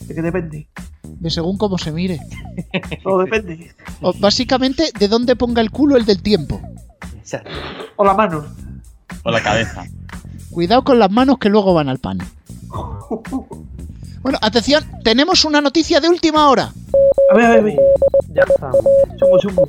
[0.00, 0.68] ¿De qué depende?
[1.02, 2.20] de según cómo se mire.
[3.02, 3.74] Todo depende.
[4.00, 6.60] O, básicamente, de dónde ponga el culo el del tiempo.
[7.96, 8.44] O la mano.
[9.22, 9.84] O la cabeza.
[10.50, 12.18] Cuidado con las manos que luego van al pan.
[14.24, 16.72] Bueno, atención, tenemos una noticia de última hora.
[17.30, 17.76] A ver, a ver, a ver.
[18.32, 18.78] Ya estamos.
[19.18, 19.68] Chungo, chungo.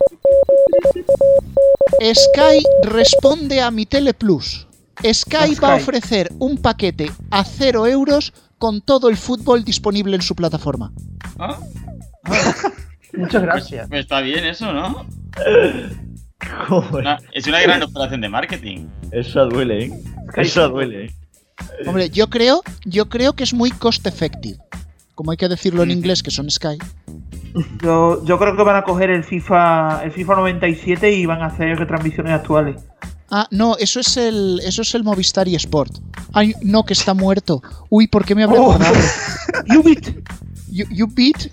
[2.14, 4.66] Sky responde a mi Tele Plus.
[5.14, 10.22] Sky va a ofrecer un paquete a 0 euros con todo el fútbol disponible en
[10.22, 10.92] su plataforma.
[11.38, 11.60] ¿Ah?
[13.14, 13.88] Muchas gracias.
[13.90, 15.06] Pues está bien eso, ¿no?
[16.70, 18.88] Joder, Una- es una gran operación de marketing.
[19.12, 19.92] Eso duele, ¿eh?
[20.38, 21.16] Eso duele, ¿eh?
[21.86, 24.58] Hombre, yo creo, yo creo que es muy cost effective.
[25.14, 26.78] Como hay que decirlo en inglés, que son Sky.
[27.82, 31.46] Yo, yo creo que van a coger el FIFA, el FIFA 97 y van a
[31.48, 32.82] hacer retransmisiones actuales.
[33.32, 35.94] Ah, no, eso es el, eso es el Movistar y Sport.
[36.34, 37.62] Ay, no, que está muerto.
[37.90, 38.78] Uy, ¿por qué me habré Oh.
[39.68, 40.08] You beat.
[40.70, 41.50] You, you beat.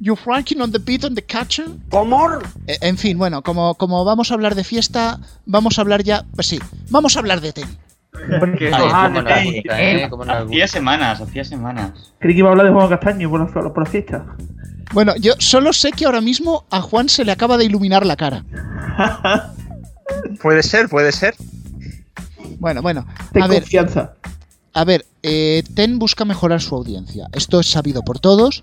[0.00, 1.66] You franking on the beat on the catcher.
[2.66, 6.24] Eh, En fin, bueno, como, como vamos a hablar de fiesta, vamos a hablar ya.
[6.34, 6.58] Pues sí,
[6.90, 7.68] vamos a hablar de TEN.
[8.12, 9.42] Que- Ah, gusta,
[9.82, 10.08] ¿eh?
[10.10, 12.12] Nos Hacía semanas, hacía semanas.
[12.18, 14.26] Creí que iba a hablar de Juan Castaño por la, por la fiesta.
[14.92, 18.16] Bueno, yo solo sé que ahora mismo a Juan se le acaba de iluminar la
[18.16, 18.44] cara.
[20.42, 21.34] Puede ser, puede ser.
[22.58, 23.06] Bueno, bueno.
[23.32, 24.12] Ten A ver, confianza.
[24.74, 27.28] a ver, eh, TEN busca mejorar su audiencia.
[27.32, 28.62] Esto es sabido por todos,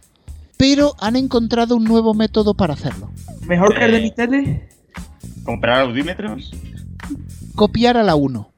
[0.58, 3.10] pero han encontrado un nuevo método para hacerlo.
[3.48, 4.02] ¿Mejor que el de Eh.
[4.02, 4.70] mi tele?
[5.44, 6.52] ¿Comprar audímetros?
[7.56, 8.52] Copiar a la 1.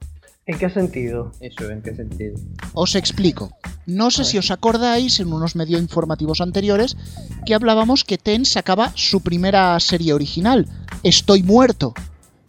[0.46, 1.32] ¿En qué sentido?
[1.40, 2.36] Eso, ¿en qué sentido?
[2.74, 3.52] Os explico.
[3.86, 6.98] No sé si os acordáis en unos medios informativos anteriores
[7.46, 10.68] que hablábamos que TEN sacaba su primera serie original,
[11.04, 11.94] Estoy muerto,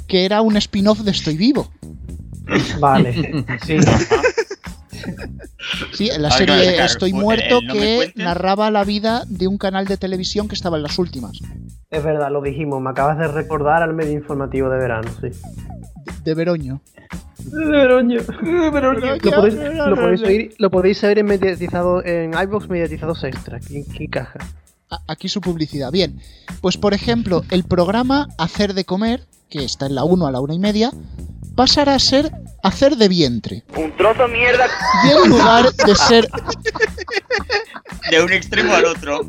[0.06, 1.70] que era un spin-off de Estoy vivo.
[2.80, 3.12] Vale,
[3.66, 3.76] sí.
[5.92, 9.86] Sí, la serie claro, Estoy pues, muerto no que narraba la vida de un canal
[9.86, 11.40] de televisión que estaba en las últimas.
[11.90, 12.80] Es verdad, lo dijimos.
[12.80, 15.28] Me acabas de recordar al medio informativo de verano, sí.
[16.24, 16.80] De Veroño.
[17.38, 18.20] De Veroño.
[19.22, 19.54] Lo podéis,
[19.86, 23.58] lo podéis oír, lo podéis oír en mediatizado en iVoox mediatizados extra.
[23.60, 24.38] ¿Quién, quién caja?
[25.08, 25.90] Aquí su publicidad.
[25.90, 26.20] Bien,
[26.60, 30.40] pues por ejemplo, el programa Hacer de Comer, que está en la 1 a la
[30.40, 30.92] 1 y media,
[31.54, 32.30] pasará a ser
[32.62, 33.64] Hacer de Vientre.
[33.76, 34.66] Un trozo de mierda.
[35.04, 36.28] Y en lugar de ser
[38.10, 39.20] De un extremo al otro.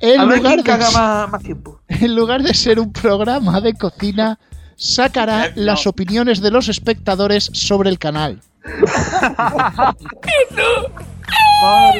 [0.00, 1.80] En a ver lugar, quién caga de, más, más tiempo.
[1.88, 4.38] en lugar de ser un programa de cocina,
[4.76, 8.40] sacará las opiniones de los espectadores sobre el canal.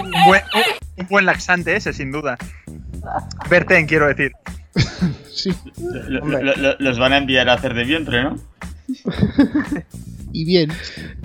[0.03, 0.43] Un buen,
[0.99, 2.37] un buen laxante ese, sin duda.
[3.49, 4.33] Verten, quiero decir.
[5.35, 5.53] Sí.
[6.09, 8.39] Lo- lo- lo- los van a enviar a hacer de vientre, ¿no?
[10.33, 10.73] Y bien,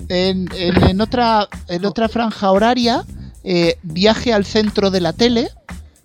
[0.08, 3.04] en, en- en otra, en otra franja horaria,
[3.44, 5.48] eh, Viaje al centro de la tele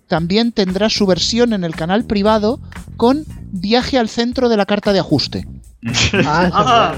[0.08, 2.60] también tendrá su versión en el canal privado
[2.96, 5.46] con Viaje al centro de la carta de ajuste.
[6.24, 6.96] Ah,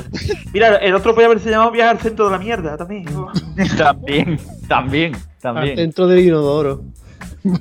[0.52, 3.04] mira, el otro podía haberse llamado Viaje al centro de la mierda también.
[3.76, 5.76] También, también, también.
[5.76, 6.84] Dentro del inodoro.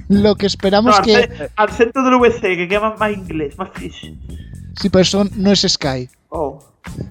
[0.10, 1.50] Lo que No, esperamos al, que...
[1.56, 4.14] al centro del VC, que queda más, más inglés, más fish.
[4.80, 6.10] Sí, pero eso no es Sky.
[6.30, 6.64] Oh.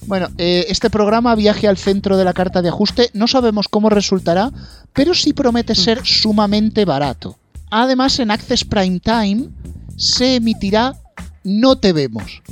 [0.07, 3.91] Bueno, eh, este programa Viaje al centro de la carta de ajuste no sabemos cómo
[3.91, 4.51] resultará,
[4.93, 7.37] pero sí promete ser sumamente barato.
[7.71, 9.49] Además, en Access Prime Time
[9.97, 10.95] se emitirá
[11.45, 12.43] No Te Vemos.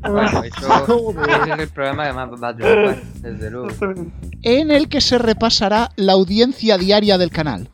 [0.00, 1.14] Bueno, eso
[1.44, 3.68] es el programa que más va a triunfar, desde luego.
[4.42, 7.68] en el que se repasará la audiencia diaria del canal.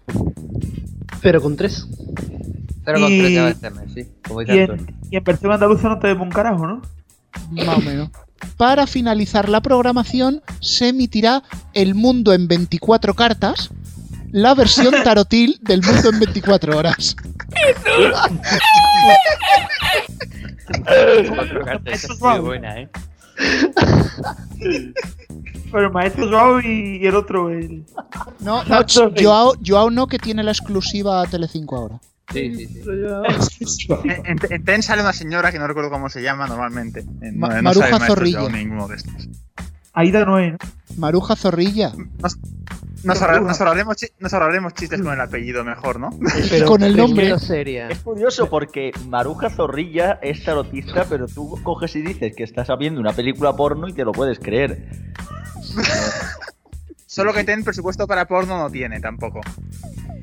[1.22, 1.86] Pero con tres.
[2.84, 4.84] Pero con Y- tres de tema, sí, como Y dice Antonio.
[4.88, 6.82] en, y en versión andaluza no te vemos un carajo, ¿no?
[7.50, 8.10] Más o menos.
[8.56, 11.42] Para finalizar la programación se emitirá
[11.74, 13.70] El Mundo en 24 cartas,
[14.32, 17.16] la versión tarotil del Mundo en 24 horas.
[22.40, 22.88] Buena, ¿eh?
[25.72, 27.84] Pero maestro Joao y, y el otro, el.
[28.40, 28.80] No, no,
[29.18, 32.00] Joao, Joao no, que tiene la exclusiva a Telecinco ahora.
[32.32, 32.66] Sí, sí,
[33.66, 33.88] sí.
[34.04, 37.04] En, en- en TEN sale una señora que no recuerdo cómo se llama normalmente.
[37.22, 38.40] En- Ma- no, no Maruja maestro Zorrilla.
[38.40, 39.28] Joao ninguno de estos.
[39.92, 40.58] Aida Noé, ¿no?
[40.96, 41.92] Maruja Zorrilla.
[43.02, 46.10] Nos, ahorra- nos ahorraremos, nos ahorraremos chistes con el apellido mejor, ¿no?
[46.56, 47.38] Y con el nombre.
[47.38, 47.88] seria.
[47.88, 53.00] Es curioso porque Maruja Zorrilla es tarotista, pero tú coges y dices que estás viendo
[53.00, 54.86] una película porno y te lo puedes creer.
[57.06, 59.40] Solo que TEN presupuesto para porno no tiene tampoco.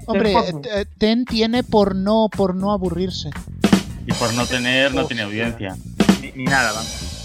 [0.05, 0.34] Hombre,
[0.73, 3.30] eh, Ten tiene por no, por no aburrirse.
[4.05, 5.75] Y por no tener, no tiene audiencia.
[6.21, 7.16] Ni, ni nada, vamos.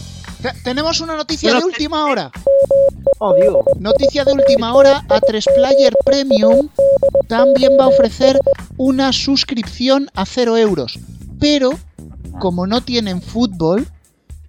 [0.43, 2.31] Te- Tenemos una noticia Bueno, de última hora.
[3.19, 3.57] Oh, Dios.
[3.79, 6.69] Noticia de última hora, A3 Player Premium
[7.29, 8.39] también va a ofrecer
[8.77, 10.99] una suscripción a 0 euros.
[11.39, 11.71] Pero,
[12.41, 13.87] como no tienen fútbol,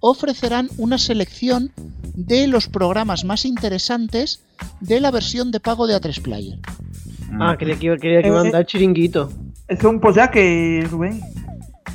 [0.00, 1.72] ofrecerán una selección
[2.14, 4.40] de los programas más interesantes
[4.80, 6.58] de la versión de pago de A3 Player.
[7.40, 9.30] Ah, quería que, quería que Eh, mandar el chiringuito.
[9.68, 11.20] Es un pollaque, Rubén.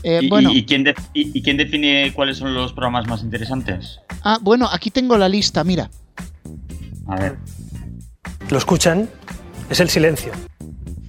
[0.03, 3.07] Eh, ¿Y, bueno, y- y quién de- y- y quién define cuáles son los programas
[3.07, 3.99] más interesantes?
[4.23, 5.89] ah, bueno, aquí tengo la lista, mira.
[7.07, 7.37] A ver.
[8.49, 9.09] ¿Lo escuchan?
[9.69, 10.31] Es el silencio.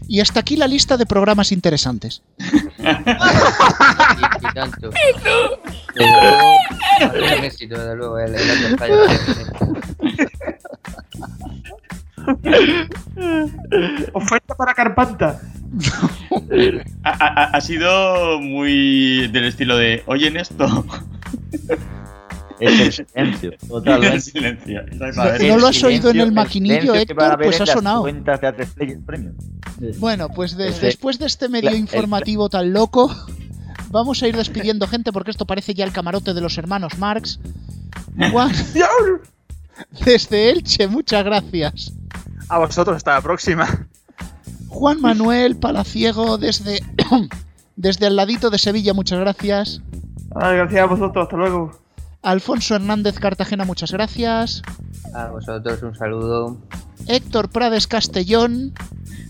[0.08, 2.22] Y hasta aquí la lista de programas interesantes.
[14.12, 15.40] Oferta para Carpanta.
[17.04, 20.84] Ha, ha- ha sido muy del estilo de, oyen esto.
[22.58, 24.20] Es el silencio, El totalmente.
[24.20, 24.82] silencio.
[24.94, 25.12] No-
[25.48, 28.02] no lo has oído en el maquinillo, a Héctor, pues ha sonado.
[28.02, 29.34] cuentas de A3 Player Premium.
[29.98, 33.14] Bueno, pues de- después de este medio la- el- informativo tan loco,
[33.90, 37.38] vamos a ir despidiendo gente porque esto parece ya el camarote de los hermanos Marx.
[38.32, 38.50] Juan,
[40.04, 41.92] desde Elche, muchas gracias.
[42.48, 43.86] A vosotros, hasta la próxima.
[44.68, 46.80] Juan Manuel Palaciego desde
[47.76, 49.82] desde al ladito de Sevilla, muchas gracias.
[50.34, 51.70] Ah, gracias a vosotros, hasta luego.
[52.22, 54.62] Alfonso Hernández Cartagena, muchas gracias.
[55.14, 56.58] A vosotros un saludo.
[57.08, 58.74] Héctor Prades Castellón,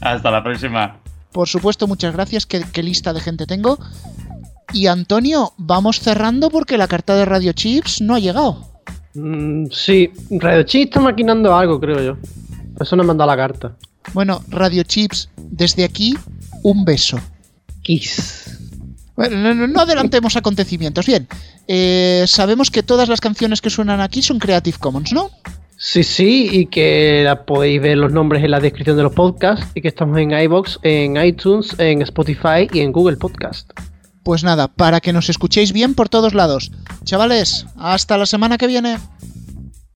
[0.01, 0.99] Hasta la próxima.
[1.33, 2.47] por supuesto, muchas gracias.
[2.47, 3.79] Qué, qué lista de gente tengo.
[4.73, 8.67] Y Antonio, vamos cerrando porque la carta de Radio Chips no ha llegado.
[9.15, 12.17] Mm, sí, Radio Chi está maquinando algo, creo yo.
[12.81, 13.77] Eso no me han dado la carta.
[14.15, 16.15] Bueno, Radio Chips, desde aquí,
[16.63, 17.19] un beso.
[17.83, 18.59] Kiss.
[19.17, 21.07] Bueno, no, no- no adelantemos acontecimientos.
[21.07, 21.27] Bien,
[21.69, 25.31] eh, sabemos que todas las canciones que suenan aquí son Creative Commons, ¿no?
[25.77, 29.67] Sí, sí, y que la podéis ver los nombres en la descripción de los podcasts
[29.75, 33.71] y que estamos en iBox, en iTunes, en Spotify y en Google Podcast.
[34.23, 36.71] Pues nada, para que nos escuchéis bien por todos lados.
[37.05, 38.99] Chavales, hasta la semana que viene.